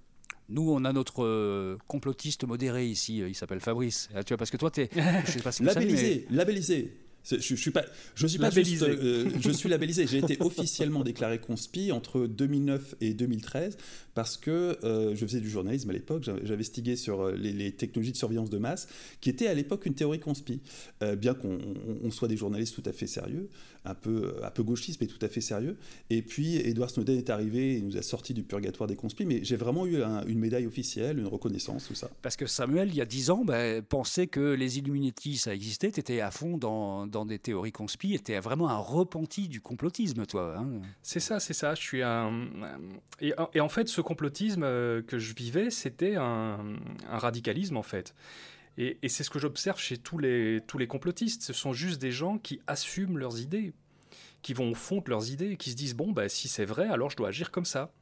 [0.49, 4.09] Nous, on a notre euh, complotiste modéré ici, euh, il s'appelle Fabrice.
[4.15, 4.91] Ah, tu vois, parce que toi, tu es.
[5.27, 6.93] Je sais pas si vous savez, mais- Labellisé, labellisé.
[7.29, 7.85] Je, je suis pas,
[8.15, 8.87] je suis pas Labellisé.
[8.87, 10.07] juste, euh, je suis labellisé.
[10.07, 13.77] J'ai été officiellement déclaré conspi entre 2009 et 2013
[14.15, 16.29] parce que euh, je faisais du journalisme à l'époque.
[16.45, 18.87] J'investiguais sur euh, les, les technologies de surveillance de masse,
[19.21, 20.61] qui était à l'époque une théorie conspi.
[21.03, 23.49] Euh, bien qu'on on- on soit des journalistes tout à fait sérieux,
[23.87, 25.77] un peu, un peu gauchistes, mais tout à fait sérieux.
[26.11, 29.25] Et puis Edward Snowden est arrivé et nous a sorti du purgatoire des conspis.
[29.25, 32.11] Mais j'ai vraiment eu un- une médaille officielle, une reconnaissance, tout ça.
[32.23, 35.91] Parce que Samuel, il y a dix ans, ben, pensait que les Illuminati, ça existait.
[35.91, 38.21] Tu étais à fond dans, dans des théories conspi.
[38.23, 40.57] Tu vraiment un repenti du complotisme, toi.
[40.59, 40.83] hein.
[41.03, 41.75] C'est ça, c'est ça.
[41.75, 42.49] Je suis un.
[43.21, 46.59] Et, en fait, ce complotisme euh, que je vivais, c'était un,
[47.09, 48.15] radicalisme, en fait.
[48.77, 51.43] Et, c'est ce que j'observe chez tous les, tous les complotistes.
[51.43, 53.73] Ce sont juste des gens qui assument leurs idées,
[54.43, 56.89] qui vont au fond de leurs idées, qui se disent bon, bah, si c'est vrai,
[56.89, 57.93] alors je dois agir comme ça.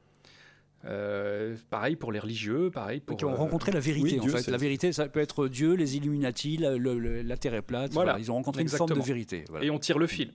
[0.84, 3.16] Euh, pareil pour les religieux, pareil pour.
[3.16, 4.42] qui ont euh, rencontré la vérité, oui, en Dieu, fait.
[4.42, 7.62] c'est- La vérité, ça peut être Dieu, les Illuminati, la, le- le- la Terre est
[7.62, 7.92] plate.
[7.92, 9.44] Voilà, Voilà, Ils ont rencontré une forme de vérité.
[9.48, 9.64] voilà.
[9.64, 10.32] et on tire le fil.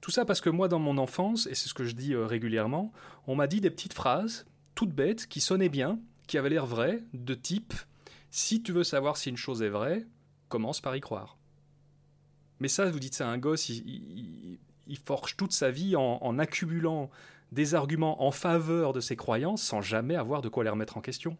[0.00, 2.24] Tout ça parce que moi, dans mon enfance, et c'est ce que je dis euh,
[2.26, 2.92] régulièrement,
[3.26, 7.02] on m'a dit des petites phrases, toutes bêtes, qui sonnaient bien, qui avaient l'air vraies,
[7.12, 7.72] de type
[8.30, 10.06] Si tu veux savoir si une chose est vraie,
[10.48, 11.36] commence par y croire.
[12.60, 15.96] Mais ça, vous dites ça à un gosse, il, il- il forge toute sa vie
[15.96, 17.10] en, en accumulant
[17.52, 21.00] des arguments en faveur de ses croyances sans jamais avoir de quoi les remettre en
[21.00, 21.36] question.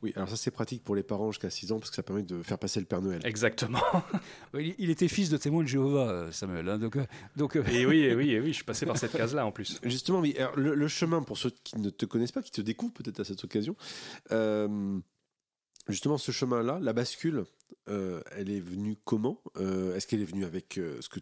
[0.00, 2.22] Oui, alors ça c'est pratique pour les parents jusqu'à 6 ans parce que ça permet
[2.22, 3.20] de faire passer le Père Noël.
[3.24, 3.82] Exactement.
[4.54, 6.68] Il, était fils de témoin de Jéhovah, euh, Samuel.
[6.68, 7.04] hein, donc, euh,
[7.36, 9.50] donc, euh, Et oui, et oui, et oui, je suis passé par cette case-là en
[9.50, 9.80] plus.
[9.82, 12.60] Justement, oui, alors, le, le chemin pour ceux qui ne te connaissent pas, qui te
[12.60, 13.74] découvrent peut-être à cette occasion,
[14.30, 15.00] euh,
[15.88, 17.44] justement ce chemin-là, la bascule,
[17.88, 21.18] euh, elle est venue comment Euh, Est-ce qu'elle est venue avec euh, ce, que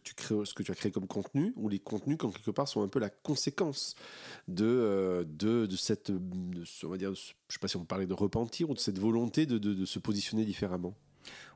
[0.63, 3.11] tu as créé comme contenu ou les contenus, quand quelque part, sont un peu la
[3.11, 3.95] conséquence
[4.49, 8.71] de, de, cette, de ce- on va dire, sais pas si on parlait de repentir
[8.71, 10.95] ou de cette volonté de, de- se positionner différemment?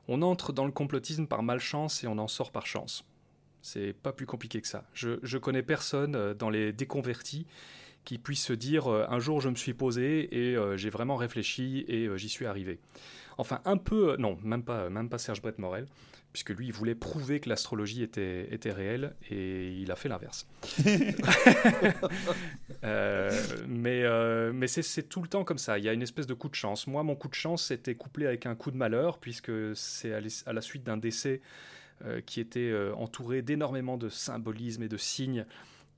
[0.07, 3.03] On entre dans le complotisme par malchance et on en sort par chance.
[3.61, 4.85] C'est pas plus compliqué que ça.
[4.93, 7.45] Je, je connais personne dans les déconvertis
[8.03, 11.15] qui puisse se dire euh, un jour je me suis posé et euh, j'ai vraiment
[11.15, 12.79] réfléchi et euh, j'y suis arrivé.
[13.37, 15.87] Enfin, un peu, non, même pas, même pas Serge Brett Morel,
[16.33, 20.47] puisque lui, il voulait prouver que l'astrologie était, était réelle et il a fait l'inverse.
[22.83, 23.29] Euh,
[23.67, 25.77] mais euh, mais c'est- c'est tout le temps comme ça.
[25.77, 26.87] Il y a une espèce de coup de chance.
[26.87, 30.53] Moi, mon coup de chance était couplé avec un coup de malheur, puisque c'est à,
[30.53, 31.41] la suite d'un décès
[32.05, 35.45] euh, qui était entouré d'énormément de symbolisme et de signes,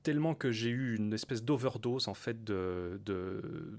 [0.04, 3.00] tellement que j'ai eu une espèce d'overdose en fait de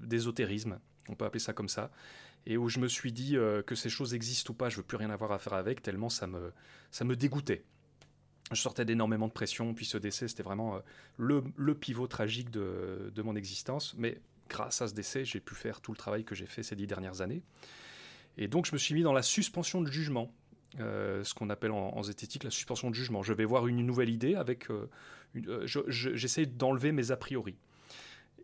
[0.03, 0.79] d'ésotérisme.
[1.09, 1.91] On peut appeler ça comme ça.
[2.47, 4.83] Et où je me suis dit euh, que ces choses existent ou pas, je veux
[4.83, 6.53] plus rien avoir à faire avec, tellement ça me,
[6.91, 7.65] ça me dégoûtait.
[8.53, 10.81] Je sortais d'énormément de pression, puis ce décès, c'était vraiment euh,
[11.17, 13.95] le, le pivot tragique de, de mon existence.
[13.97, 16.77] Mais grâce à ce décès, j'ai pu faire tout le travail que j'ai fait ces
[16.77, 17.43] dix dernières années.
[18.37, 20.31] Et donc, je me suis mis dans la suspension de jugement,
[20.81, 23.23] euh, ce qu'on appelle en, en zététique la suspension de jugement.
[23.23, 24.71] Je vais voir une nouvelle idée avec.
[24.71, 24.89] euh,
[25.49, 27.57] euh, je- je- J'essaie d'enlever mes a priori.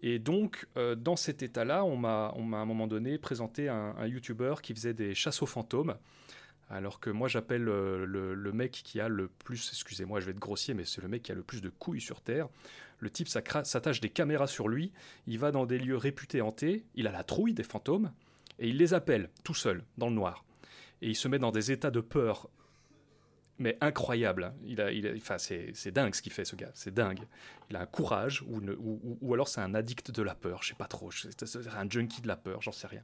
[0.03, 0.67] Et donc,
[0.97, 4.95] dans cet état-là, on m'a à un moment donné présenté un, un YouTuber qui faisait
[4.95, 5.95] des chasses aux fantômes.
[6.71, 10.39] Alors que moi, j'appelle le, le mec qui a le plus, excusez-moi, je vais être
[10.39, 12.49] grossier, mais c'est le mec qui a le plus de couilles sur Terre.
[12.99, 14.91] Le type s'attache des caméras sur lui,
[15.27, 18.11] il va dans des lieux réputés hantés, il a la trouille des fantômes,
[18.59, 20.45] et il les appelle tout seul, dans le noir.
[21.03, 22.49] Et il se met dans des états de peur,
[23.59, 24.45] mais incroyables.
[24.45, 24.55] hein.
[24.65, 27.21] Il a, enfin, c'est dingue ce qu'il fait, ce gars, c'est dingue.
[27.69, 30.69] Il a un courage, ou, ou- ou- alors c'est un addict de la peur, je
[30.69, 31.33] sais pas trop, c'est
[31.77, 33.03] un junkie de la peur, j'en sais rien.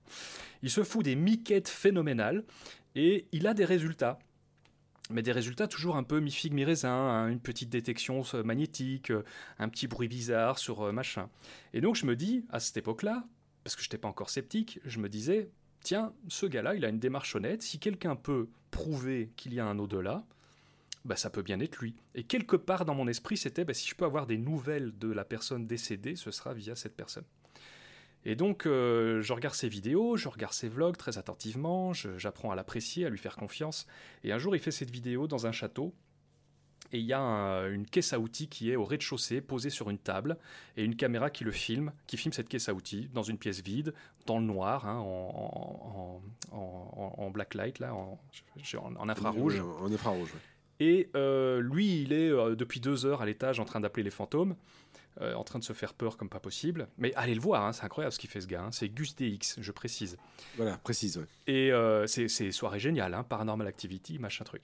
[0.63, 2.45] Il se fout des miquettes phénoménales,
[2.95, 4.19] et il a des résultats.
[5.09, 9.23] Mais des résultats toujours un peu mi-figue, mi-raisin, hein, une petite détection magnétique, euh,
[9.61, 11.31] un petit bruit bizarre sur euh, machin.
[11.75, 13.25] Et donc je me dis, à cette époque-là,
[13.63, 15.49] parce que je n'étais pas encore sceptique, je me disais,
[15.87, 19.67] tiens, ce gars-là, il a une démarche honnête, si quelqu'un peut prouver qu'il y a
[19.67, 20.25] un au-delà,
[21.05, 21.95] bah, ça peut bien être lui.
[22.17, 25.09] Et quelque part dans mon esprit, c'était, bah, si je peux avoir des nouvelles de
[25.09, 27.23] la personne décédée, ce sera via cette personne.
[28.25, 32.57] Et donc, euh, je regarde ses vidéos, je regarde ses vlogs très attentivement, j'apprends à
[32.57, 33.87] l'apprécier, à lui faire confiance.
[34.25, 35.95] Et un jour, il fait cette vidéo dans un château.
[36.93, 39.91] Et il y a un- une caisse à outils qui est au rez-de-chaussée, posée sur
[39.91, 40.37] une table,
[40.77, 43.61] et une caméra qui le filme, qui filme cette caisse à outils dans une pièce
[43.61, 43.93] vide,
[44.27, 46.21] dans le noir, hein, en,
[46.53, 48.19] en, en- en- blacklight, là, en,
[49.09, 49.55] infrarouge.
[49.61, 50.33] Oui, En infrarouge.
[50.79, 54.11] Et euh, lui, il est euh, depuis deux heures à l'étage en train d'appeler les
[54.11, 54.57] fantômes,
[55.23, 56.87] euh, en train de se faire peur comme pas possible.
[56.99, 58.63] Mais allez le voir, hein, c'est incroyable ce qu'il fait ce gars.
[58.65, 58.73] hein.
[58.73, 60.19] C'est Gus DX, je précise.
[60.57, 61.25] Voilà, précise, ouais.
[61.47, 61.71] Et
[62.07, 64.63] c'est c'est soirée géniale, hein, Paranormal Activity, machin truc.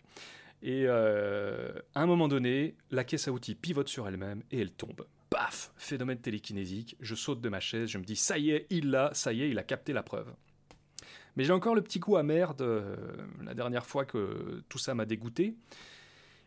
[0.63, 4.71] Et euh, à un moment donné, la caisse à outils pivote sur elle-même et elle
[4.71, 5.07] tombe.
[5.29, 8.91] Paf Phénomène télékinésique, je saute de ma chaise, je me dis ça y est, il
[8.91, 10.33] l'a, ça y est, il a capté la preuve.
[11.37, 12.97] Mais j'ai encore le petit coup amer de
[13.43, 15.57] la dernière fois que tout ça m'a dégoûté.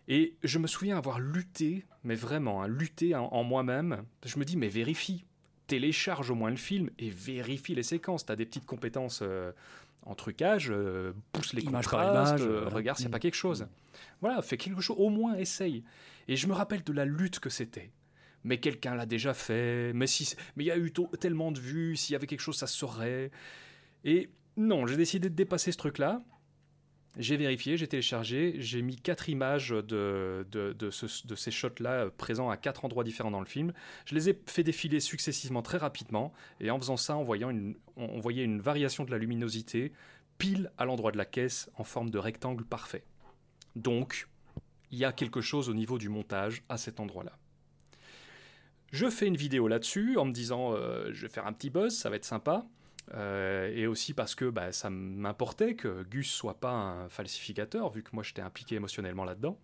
[0.07, 4.03] Et je me souviens avoir lutté, mais vraiment, hein, lutté en, en moi-même.
[4.24, 5.26] Je me dis, mais vérifie,
[5.68, 8.26] télécharge au moins le film et vérifie les séquences.
[8.26, 9.51] Tu as des petites compétences euh,
[10.06, 12.76] en trucage, euh, pousse les Image par contrastes, image, euh, voilà.
[12.76, 13.68] regarde s'il n'y a pas quelque chose.
[14.22, 15.84] Voilà, fais quelque chose, au moins essaye.
[16.28, 17.91] Et je me rappelle de la lutte que c'était.
[18.43, 21.95] Mais quelqu'un l'a déjà fait, mais si, mais il y a eu tellement de vues,
[21.95, 23.32] s'il y avait quelque chose, ça se saurait.
[24.03, 26.22] Et non, j'ai décidé de dépasser ce truc-là.
[27.18, 31.91] J'ai vérifié, j'ai téléchargé, j'ai mis quatre images de, de, de ce- de ces shots-là
[31.91, 33.72] euh, présents à quatre endroits différents dans le film.
[34.05, 37.76] Je les ai fait défiler successivement très rapidement, et en faisant ça, en voyant une,
[37.95, 39.93] on on voyait une variation de la luminosité
[40.38, 43.05] pile à l'endroit de la caisse en forme de rectangle parfait.
[43.78, 44.28] Donc,
[44.91, 47.38] il y a quelque chose au niveau du montage à cet endroit-là.
[48.91, 51.95] Je fais une vidéo là-dessus en me disant euh, je vais faire un petit buzz,
[51.95, 52.66] ça va être sympa.
[53.14, 58.03] Euh, et aussi parce que bah, ça m'importait que Gus soit pas un falsificateur, vu
[58.03, 59.60] que moi j'étais impliqué émotionnellement là-dedans.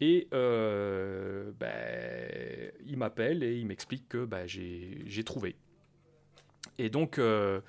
[0.00, 5.56] Et euh, ben, il m'appelle et il m'explique que bah, j'ai trouvé.
[6.78, 7.60] Et donc, euh,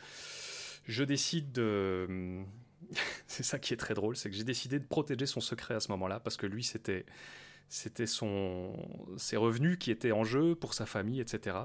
[0.85, 2.43] je décide de.
[3.27, 5.79] c'est ça qui est très drôle, c'est que j'ai décidé de protéger son secret à
[5.79, 7.05] ce moment-là, parce que lui, c'était
[7.69, 11.57] ses revenus qui étaient en jeu pour sa famille, etc.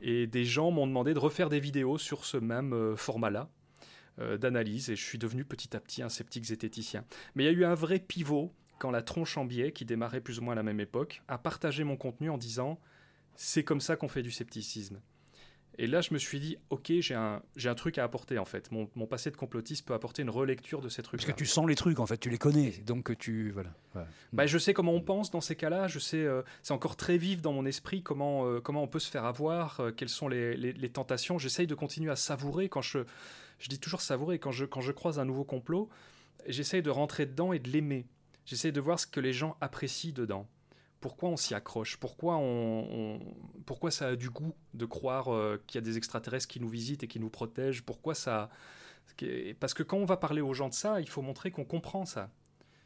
[0.00, 3.48] Et des gens m'ont demandé de refaire des vidéos sur ce même euh, format-là
[4.18, 7.04] euh, d'analyse, et je suis devenu petit à petit un sceptique zététicien.
[7.34, 10.20] Mais il y a eu un vrai pivot quand la tronche en biais, qui démarrait
[10.20, 12.78] plus ou moins à la même époque, a partagé mon contenu en disant
[13.34, 15.00] c'est comme ça qu'on fait du scepticisme.
[15.78, 18.44] Et là, je me suis dit, ok, j'ai un, j'ai un truc à apporter en
[18.44, 18.70] fait.
[18.70, 21.20] Mon, mon passé de complotiste peut apporter une relecture de ces trucs.
[21.20, 22.70] Parce que tu sens les trucs, en fait, tu les connais.
[22.86, 23.50] Donc tu.
[23.50, 23.74] Voilà.
[24.32, 25.88] Bah, je sais comment on pense dans ces cas-là.
[25.88, 28.98] Je sais, euh, c'est encore très vif dans mon esprit comment, euh, comment on peut
[29.00, 31.38] se faire avoir, euh, quelles sont les, les- les tentations.
[31.38, 33.00] J'essaye de continuer à savourer quand je,
[33.58, 35.88] je dis toujours savourer quand je, quand je croise un nouveau complot.
[36.46, 38.06] J'essaye de rentrer dedans et de l'aimer.
[38.46, 40.46] J'essaye de voir ce que les gens apprécient dedans.
[41.04, 41.98] Pourquoi on s'y accroche?
[41.98, 43.20] Pourquoi on, on-
[43.66, 46.68] pourquoi ça a du goût de croire euh, qu'il y a des extraterrestres qui nous
[46.68, 47.82] visitent et qui nous protègent?
[47.82, 48.48] Pourquoi ça
[49.60, 52.06] Parce que quand on va parler aux gens de ça, il faut montrer qu'on comprend
[52.06, 52.30] ça.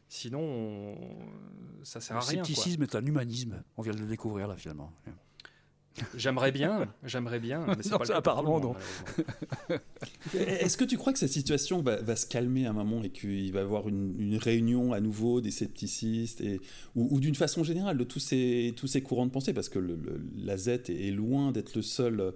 [0.09, 2.39] Sinon, on- ça sert Le à rien.
[2.43, 2.45] quoi.
[2.47, 3.63] scepticisme est un humanisme.
[3.77, 4.91] On vient de le découvrir là, finalement.
[6.17, 7.65] J'aimerais bien, j'aimerais bien.
[7.69, 8.75] Mais c'est Non, pas le apparemment, non.
[10.35, 13.11] Est-ce que tu crois que cette situation va, va se calmer à un moment et
[13.11, 16.61] qu'il va y avoir une, une réunion à nouveau des scepticistes et,
[16.95, 19.53] ou, ou d'une façon générale de tous ces, tous ces courants de pensée?
[19.53, 22.31] Parce que le- le- la Z est, est loin d'être le seul euh,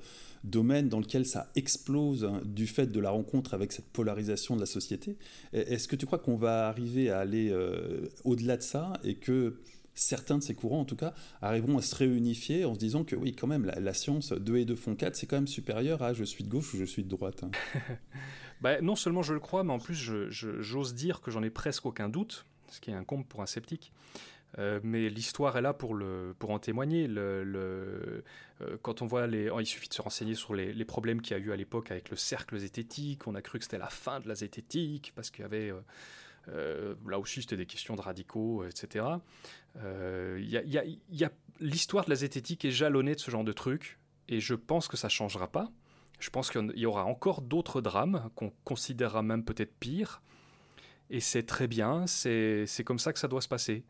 [0.44, 4.60] domaine dans lequel ça explose hein, du fait de la rencontre avec cette polarisation de
[4.60, 5.16] la société.
[5.52, 9.14] Et- Est-ce que tu crois qu'on va arriver à aller euh, au-delà de ça et
[9.14, 9.56] que
[9.94, 13.16] certains de ces courants, en tout cas, arriveront à se réunifier en se disant que
[13.16, 16.12] oui, quand même, la, science 2 et 2 font 4, c'est quand même supérieur à
[16.14, 17.44] je suis de gauche ou je suis de droite.
[17.44, 17.50] hein.
[18.60, 19.96] Bah, non seulement je le crois, mais en plus
[20.30, 23.46] j'ose dire que j'en ai presque aucun doute, ce qui est un comble pour un
[23.46, 23.92] sceptique.
[24.58, 27.08] Euh, mais l'histoire est là pour, le, pour en témoigner.
[27.08, 28.22] Le,
[28.60, 31.22] euh, quand on voit les, oh, il suffit de se renseigner sur les, les problèmes
[31.22, 33.26] qu'il y a eu à l'époque avec le cercle zététique.
[33.26, 35.80] On a cru que c'était la fin de la zététique parce qu'il y avait euh,
[36.48, 39.06] euh, là aussi c'était des questions de radicaux, etc.
[39.76, 41.30] Euh, y a-
[41.60, 44.96] L'histoire de la zététique est jalonnée de ce genre de trucs et je pense que
[44.96, 45.70] ça changera pas.
[46.18, 50.22] Je pense qu'il y aura encore d'autres drames qu'on considérera même peut-être pires.
[51.10, 53.84] Et c'est très bien, c'est comme ça que ça doit se passer.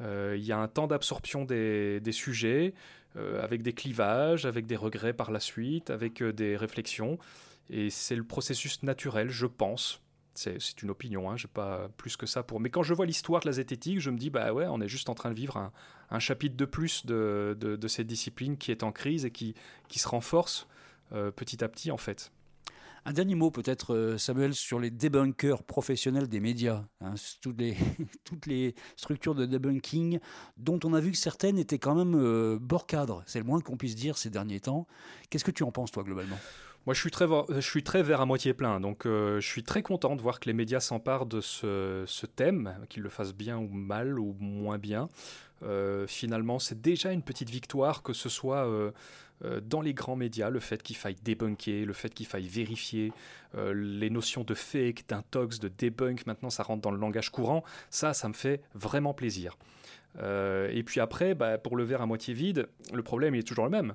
[0.00, 2.72] Euh, Il y a un temps d'absorption des, sujets,
[3.16, 7.18] avec des clivages, avec des regrets par la suite, avec des réflexions.
[7.68, 10.00] Et c'est le processus naturel, je pense.
[10.34, 12.58] C'est une opinion, hein, j'ai pas plus que ça pour.
[12.58, 14.88] Mais quand je vois l'histoire de la zététique, je me dis, bah ouais, on est
[14.88, 15.70] juste en train de vivre
[16.10, 19.54] un, chapitre de plus de, de, cette discipline qui est en crise et qui,
[19.88, 20.66] qui se renforce
[21.12, 22.32] euh, petit à petit, en fait.
[23.04, 26.84] Un dernier mot peut-être, euh, Samuel, sur les débunkers professionnels des médias.
[27.00, 27.76] hein, toutes, les,
[28.24, 30.20] toutes les structures de debunking
[30.56, 33.24] dont on a vu que certaines étaient quand même euh, bord cadre.
[33.26, 34.86] C'est le moins qu'on puisse dire ces derniers temps.
[35.30, 36.38] Qu'est-ce que tu en penses, toi, globalement?
[36.84, 39.62] Moi, je suis très, je suis très vert à moitié plein, donc euh, je suis
[39.62, 43.56] très content de voir que les médias s'emparent de ce, thème, qu'ils le fassent bien
[43.56, 45.08] ou mal ou moins bien.
[45.62, 48.90] Euh, finalement, c'est déjà une petite victoire que ce soit euh,
[49.62, 53.12] dans les grands médias, le fait qu'il faille débunker, le fait qu'il faille vérifier
[53.54, 56.26] les notions de fake, d'intox, de debunk.
[56.26, 57.62] Maintenant, ça rentre dans le langage courant.
[57.90, 59.56] Ça, ça me fait vraiment plaisir.
[60.20, 63.64] Et puis après, bah, pour le verre à moitié vide, le problème il est toujours
[63.64, 63.94] le même.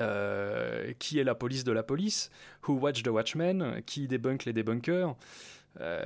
[0.00, 2.30] Euh, qui est la police de la police
[2.66, 5.14] Who watch the watchmen Qui débunk les débunkers
[5.80, 6.04] euh,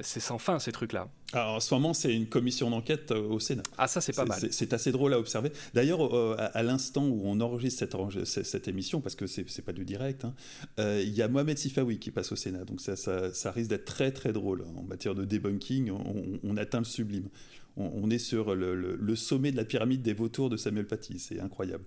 [0.00, 1.08] c'est sans fin ces trucs-là.
[1.32, 3.64] Alors en ce moment, c'est une commission d'enquête euh, au Sénat.
[3.76, 4.40] Ah ça c'est pas mal.
[4.50, 5.50] C'est assez drôle à observer.
[5.74, 9.84] D'ailleurs, euh, à, l'instant où on enregistre cette, cette, émission, parce que c'est pas du
[9.84, 10.34] direct, hein,
[10.78, 12.64] il y a Mohamed Sifawi qui passe au Sénat.
[12.64, 15.90] Donc ça, ça, risque d'être très très drôle en matière de debunking.
[15.90, 17.28] On, atteint le sublime.
[17.76, 21.18] On, est sur le, le, sommet de la pyramide des vautours de Samuel Paty.
[21.18, 21.84] C'est incroyable.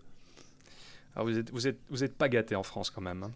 [1.16, 3.24] Ah, vous êtes, vous êtes, vous êtes pas gâté en France quand même.
[3.24, 3.32] Hein.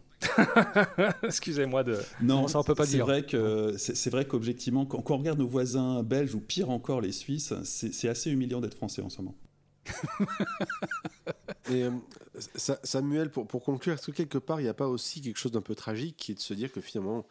[1.23, 1.99] Excusez-moi de.
[2.21, 3.05] Non, ça on peut pas dire.
[3.05, 7.11] Vrai que c'est vrai qu'objectivement, quand, on regarde nos voisins belges ou pire encore les
[7.11, 9.35] Suisses, c'est assez humiliant d'être français en ce moment.
[11.69, 11.91] Et, euh,
[12.55, 15.51] Samuel, pour, pour conclure, est-ce que quelque part il n'y a pas aussi quelque chose
[15.51, 17.25] d'un peu tragique qui est de se dire que finalement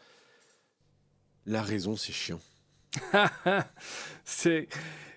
[1.47, 2.41] la raison c'est chiant?
[4.25, 4.69] C'est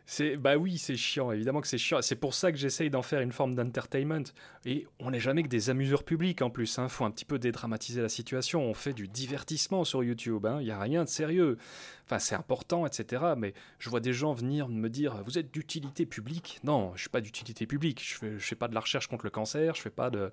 [0.10, 2.02] c'est bah oui, c'est chiant, évidemment que c'est chiant.
[2.02, 4.24] C'est pour ça que j'essaye d'en faire une forme d'entertainment.
[4.64, 6.80] Et on n'est jamais que des amuseurs publics en plus.
[6.80, 6.88] Hein.
[6.88, 8.64] faut un petit peu dédramatiser la situation.
[8.64, 10.46] On fait du divertissement sur YouTube.
[10.46, 10.60] Hein.
[10.62, 11.58] Il n'y a rien de sérieux.
[12.06, 13.34] Enfin, c'est important, etc.
[13.38, 16.62] Mais je vois des gens venir me dire Vous êtes d'utilité publique?
[16.64, 18.02] Non, je suis pas d'utilité publique.
[18.02, 19.76] Je fais, je fais pas de la recherche contre le cancer.
[19.76, 20.32] Je fais pas de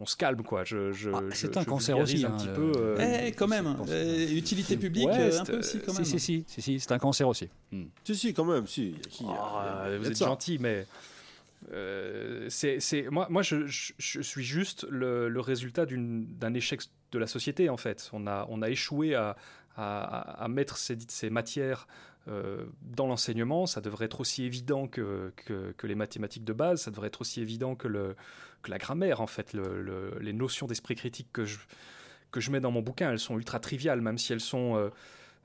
[0.00, 0.64] on se calme quoi.
[0.64, 2.72] Je, je, ah, c'est un cancer aussi un hein, petit peu.
[2.76, 3.76] Euh, eh, quand même.
[3.88, 6.04] Euh, utilité publique, euh, un peu aussi quand même.
[6.04, 7.48] Si si si, si, c'est un cancer aussi.
[7.70, 7.84] Hmm.
[8.04, 8.94] Si si quand même si.
[9.28, 10.86] Ah, vous êtes gentil mais.
[12.48, 16.80] c'est, moi, moi je, je, suis juste le, le résultat d'un échec
[17.12, 18.08] de la société en fait.
[18.12, 19.36] On a, on a échoué à,
[19.76, 21.86] à, à mettre ces, ces matières
[22.26, 23.66] dans l'enseignement.
[23.66, 25.32] Ça devrait être aussi évident que,
[25.82, 29.54] les mathématiques de base, ça devrait être aussi évident que la grammaire, en fait.
[30.20, 34.18] les notions d'esprit critique que je, mets dans mon bouquin, elles sont ultra triviales, même
[34.18, 34.90] si elles sont euh,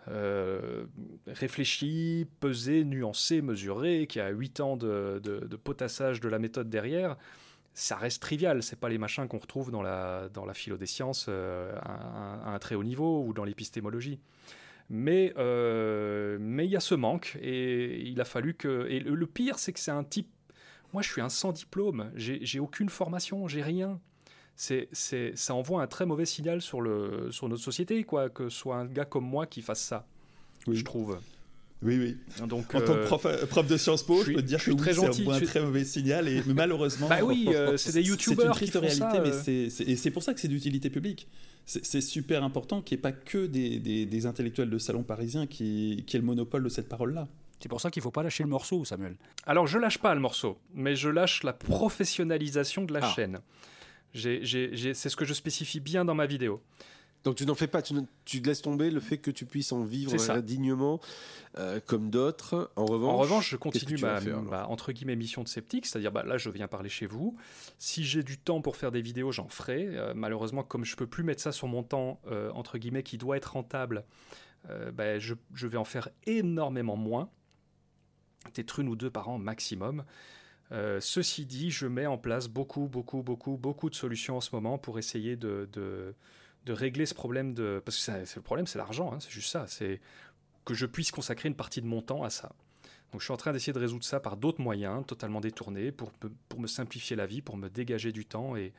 [0.08, 0.86] euh,
[1.28, 7.18] réfléchies, pesées, nuancées, mesurées, qu'il y a 8 ans de, potassage de la méthode derrière.
[7.74, 11.26] Ça reste trivial, c'est pas les machins qu'on retrouve dans la, dans philo des sciences
[11.28, 14.20] euh, à, un très haut niveau ou dans l'épistémologie.
[14.90, 15.34] Mais
[16.40, 19.74] mais il y a ce manque et il a fallu que et le pire c'est
[19.74, 20.30] que c'est un type
[20.96, 24.00] moi, je suis un sans diplôme, j'ai aucune formation, j'ai rien.
[24.56, 24.88] C'est,
[25.36, 28.78] ça envoie un très mauvais signal sur, le, sur notre société, quoi, que ce soit
[28.78, 30.08] un gars comme moi qui fasse ça,
[30.66, 31.20] je trouve.
[31.82, 32.18] Oui, oui.
[32.48, 34.72] Donc, en tant que prof, euh, prof de Sciences Po, je, peux te dire que
[34.72, 37.08] oui, c'est un, très mauvais signal et malheureusement.
[37.08, 39.70] bah oui, euh, c'est des youtubeurs qui font réalité, ça, mais euh.
[39.70, 41.28] c'est, et c'est pour ça que c'est d'utilité publique.
[41.66, 45.48] C'est super important qu'il n'y ait pas que des, des, des, intellectuels de salon parisien
[45.48, 47.28] qui, qui aient le monopole de cette parole-là.
[47.60, 49.16] C'est pour ça qu'il ne faut pas lâcher le morceau, Samuel.
[49.48, 53.14] Alors, je lâche pas le morceau, mais je lâche la professionnalisation de la ah.
[53.16, 53.40] chaîne.
[54.14, 56.62] C'est ce que je spécifie bien dans ma vidéo.
[57.26, 59.84] Donc tu n'en fais pas, tu, tu, laisses tomber le fait que tu puisses en
[59.84, 61.02] vivre dignement
[61.58, 62.72] euh, comme d'autres.
[62.76, 66.38] En revanche, en revanche, je continue ma, entre guillemets mission de sceptique, c'est-à-dire bah, là
[66.38, 67.36] je viens parler chez vous.
[67.80, 69.88] Si j'ai du temps pour faire des vidéos, j'en ferai.
[69.90, 73.18] Euh, malheureusement, comme je peux plus mettre ça sur mon temps euh, entre guillemets qui
[73.18, 74.06] doit être rentable,
[74.94, 77.30] bah, je, je, vais en faire énormément moins
[78.46, 80.04] peut-être une ou deux par an maximum.
[80.72, 84.50] Euh, ceci dit, je mets en place beaucoup, beaucoup, beaucoup, beaucoup de solutions en ce
[84.54, 86.16] moment pour essayer de, de,
[86.74, 87.82] régler ce problème de...
[87.84, 89.66] Parce que le problème, c'est l'argent, hein, c'est juste ça.
[89.68, 90.00] C'est
[90.64, 92.52] que je puisse consacrer une partie de mon temps à ça.
[93.12, 96.12] Donc je suis en train d'essayer de résoudre ça par d'autres moyens, totalement détournés, pour,
[96.50, 98.74] pour me simplifier la vie, pour me dégager du temps et,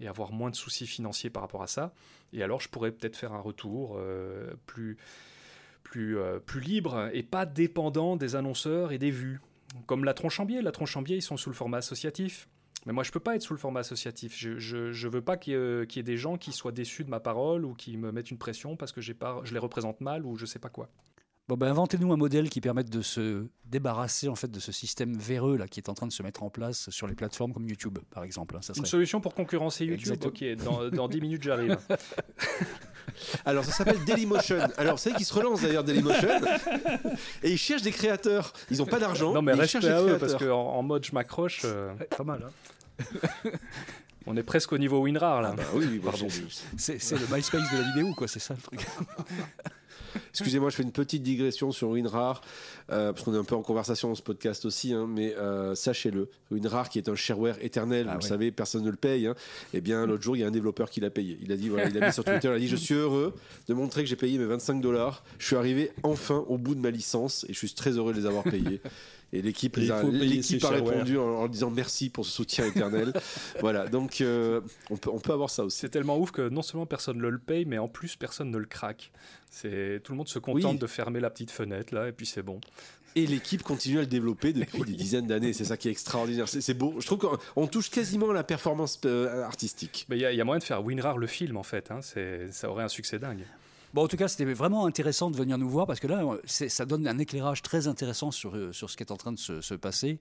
[0.00, 1.92] et avoir moins de soucis financiers par rapport à ça.
[2.32, 4.96] Et alors je pourrais peut-être faire un retour euh, plus
[5.82, 9.40] plus, euh, plus libre et pas dépendant des annonceurs et des vues.
[9.86, 10.60] Comme la Tronchambier.
[10.62, 12.48] La Tronchambier, ils sont sous le format associatif.
[12.86, 14.36] Mais moi, je peux pas être sous le format associatif.
[14.38, 17.64] Je, je, veux pas qu'il y, ait des gens qui soient déçus de ma parole
[17.64, 20.46] ou qui me mettent une pression parce que pas, je les représente mal ou je
[20.46, 20.88] sais pas quoi.
[21.48, 25.16] Bon, ben, inventez-nous un modèle qui permette de se débarrasser en fait de ce système
[25.16, 27.68] véreux là qui est en train de se mettre en place sur les plateformes comme
[27.68, 28.56] YouTube, par exemple.
[28.56, 30.16] Hein, Une solution pour concurrencer YouTube.
[30.24, 31.78] Ok, dans, dans 10 minutes j'arrive.
[33.44, 34.58] Alors ça s'appelle Dailymotion.
[34.76, 36.28] Alors c'est qui se relance d'ailleurs Dailymotion
[37.44, 38.52] et ils cherchent des créateurs.
[38.68, 39.32] Ils n'ont pas d'argent.
[39.32, 41.62] Non mais, reste à eux parce qu'en en, mode je m'accroche.
[41.64, 42.42] Euh, pas mal.
[42.44, 43.50] Hein.
[44.26, 45.50] On est presque au niveau WinRAR là.
[45.52, 46.26] Ah bah oui, pardon.
[46.76, 48.86] C'est le MySpace de la vidéo quoi, c'est ça le truc.
[50.30, 52.40] Excusez-moi, je fais une petite digression sur WinRAR,
[52.90, 55.74] euh, parce qu'on est un peu en conversation dans ce podcast aussi, hein, mais euh,
[55.74, 59.26] sachez-le, WinRAR qui est un shareware éternel, ah vous le savez, personne ne le paye.
[59.26, 59.34] Hein,
[59.74, 61.38] eh bien, l'autre jour, il y a un développeur qui l'a payé.
[61.42, 63.34] Il a dit, voilà, il a mis sur Twitter, il a dit, je suis heureux
[63.68, 65.24] de montrer que j'ai payé mes 25 dollars.
[65.38, 68.20] Je suis arrivé enfin au bout de ma licence et je suis très heureux de
[68.20, 68.80] les avoir payés.
[69.32, 73.12] Et l'équipe a, a répondu en, disant merci pour ce soutien éternel.
[73.60, 75.78] voilà, donc euh, on, peut, on peut avoir ça aussi.
[75.78, 78.58] C'est tellement ouf que non seulement personne ne le paye, mais en plus personne ne
[78.58, 79.10] le craque.
[79.50, 82.42] C'est tout le monde se contente de fermer la petite fenêtre là, et puis c'est
[82.42, 82.60] bon.
[83.16, 85.52] Et l'équipe continue à le développer depuis des dizaines d'années.
[85.54, 86.46] C'est ça qui est extraordinaire.
[86.48, 86.94] C'est beau.
[87.00, 90.06] Je trouve qu'on touche quasiment à la performance euh, artistique.
[90.08, 91.90] Mais il y, a moyen de faire WinRAR le film en fait.
[91.90, 92.00] Hein.
[92.50, 93.44] Ça aurait un succès dingue.
[93.96, 96.84] Bon, en tout cas, c'était vraiment intéressant de venir nous voir parce que là, ça
[96.84, 99.62] donne un éclairage très intéressant sur, euh, sur ce qui est en train de se,
[99.62, 100.18] se passer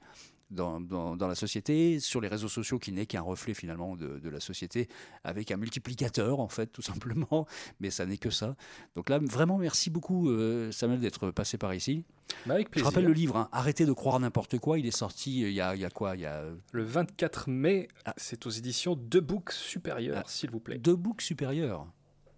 [0.50, 4.30] dans, dans, la société, sur les réseaux sociaux qui n'est qu'un reflet finalement de, de,
[4.30, 4.88] la société,
[5.26, 7.48] avec un multiplicateur en fait, tout simplement,
[7.82, 8.56] mais ça n'est que ça.
[8.96, 12.06] Donc là, vraiment, merci beaucoup euh, Samuel d'être passé par ici.
[12.46, 12.86] Bah, avec plaisir.
[12.86, 15.54] Je rappelle le livre, hein, Arrêtez de croire n'importe quoi, il est sorti euh, il
[15.54, 16.46] y a, il y a quoi il y a...
[16.72, 18.14] Le 24 mai, ah.
[18.16, 20.30] c'est aux éditions De Books Supérieurs, ah.
[20.30, 20.78] s'il vous plaît.
[20.78, 21.88] De Books Supérieurs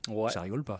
[0.08, 0.32] Ouais.
[0.32, 0.80] Ça rigole pas.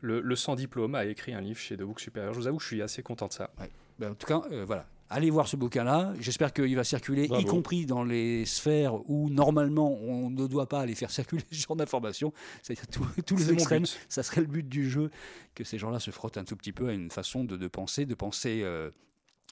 [0.00, 2.34] Le, le, sans diplôme a écrit un livre chez De Books Supérieurs.
[2.34, 3.50] Je vous avoue, je suis assez content de ça.
[3.60, 3.70] Ouais.
[3.98, 4.86] Ben, en tout cas, euh, voilà.
[5.10, 6.14] Allez voir ce bouquin-là.
[6.18, 10.80] J'espère qu'il va circuler, y compris dans les sphères où normalement on ne doit pas
[10.80, 12.32] aller faire circuler ce genre d'informations.
[12.62, 12.86] C'est-à-dire
[13.24, 13.84] tous les extrêmes.
[14.08, 15.10] Ça serait le but du jeu
[15.54, 18.06] que ces gens-là se frottent un tout petit peu à une façon de, de penser,
[18.06, 18.90] de penser euh,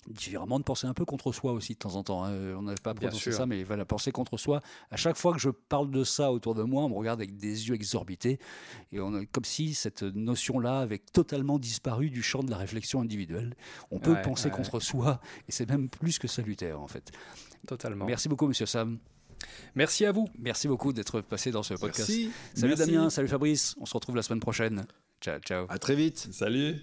[0.09, 2.25] différemment de penser un peu contre soi aussi de temps en temps.
[2.25, 2.33] Hein.
[2.57, 4.61] On n'a pas prononcé ça, mais voilà, penser contre soi.
[4.91, 7.37] À chaque fois que je parle de ça autour de moi, on me regarde avec
[7.37, 8.39] des yeux exorbités.
[8.91, 13.01] Et on a, comme si cette notion-là avait totalement disparu du champ de la réflexion
[13.01, 13.55] individuelle.
[13.91, 17.11] On peut penser contre soi, et c'est même plus que salutaire, en fait.
[17.67, 18.07] Totalement.
[18.07, 18.99] Merci beaucoup, monsieur Sam.
[19.75, 20.29] Merci à vous.
[20.39, 22.09] Merci beaucoup d'être passé dans ce podcast.
[22.09, 22.31] Merci.
[22.55, 23.75] Salut Damien, salut Fabrice.
[23.81, 24.87] On se retrouve la semaine prochaine.
[25.21, 25.67] Ciao, ciao.
[25.69, 26.29] À très vite.
[26.33, 26.81] Salut.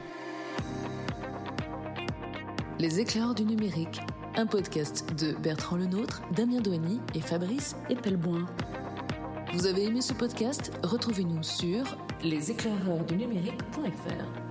[2.79, 3.99] Les éclairs du numérique,
[4.37, 8.45] un podcast de Bertrand Lenôtre, Damien Douany et Fabrice Epelboin.
[9.53, 10.71] Vous avez aimé ce podcast?
[10.83, 11.83] Retrouvez-nous sur
[12.23, 14.48] leséclaireursdunumérique.fr.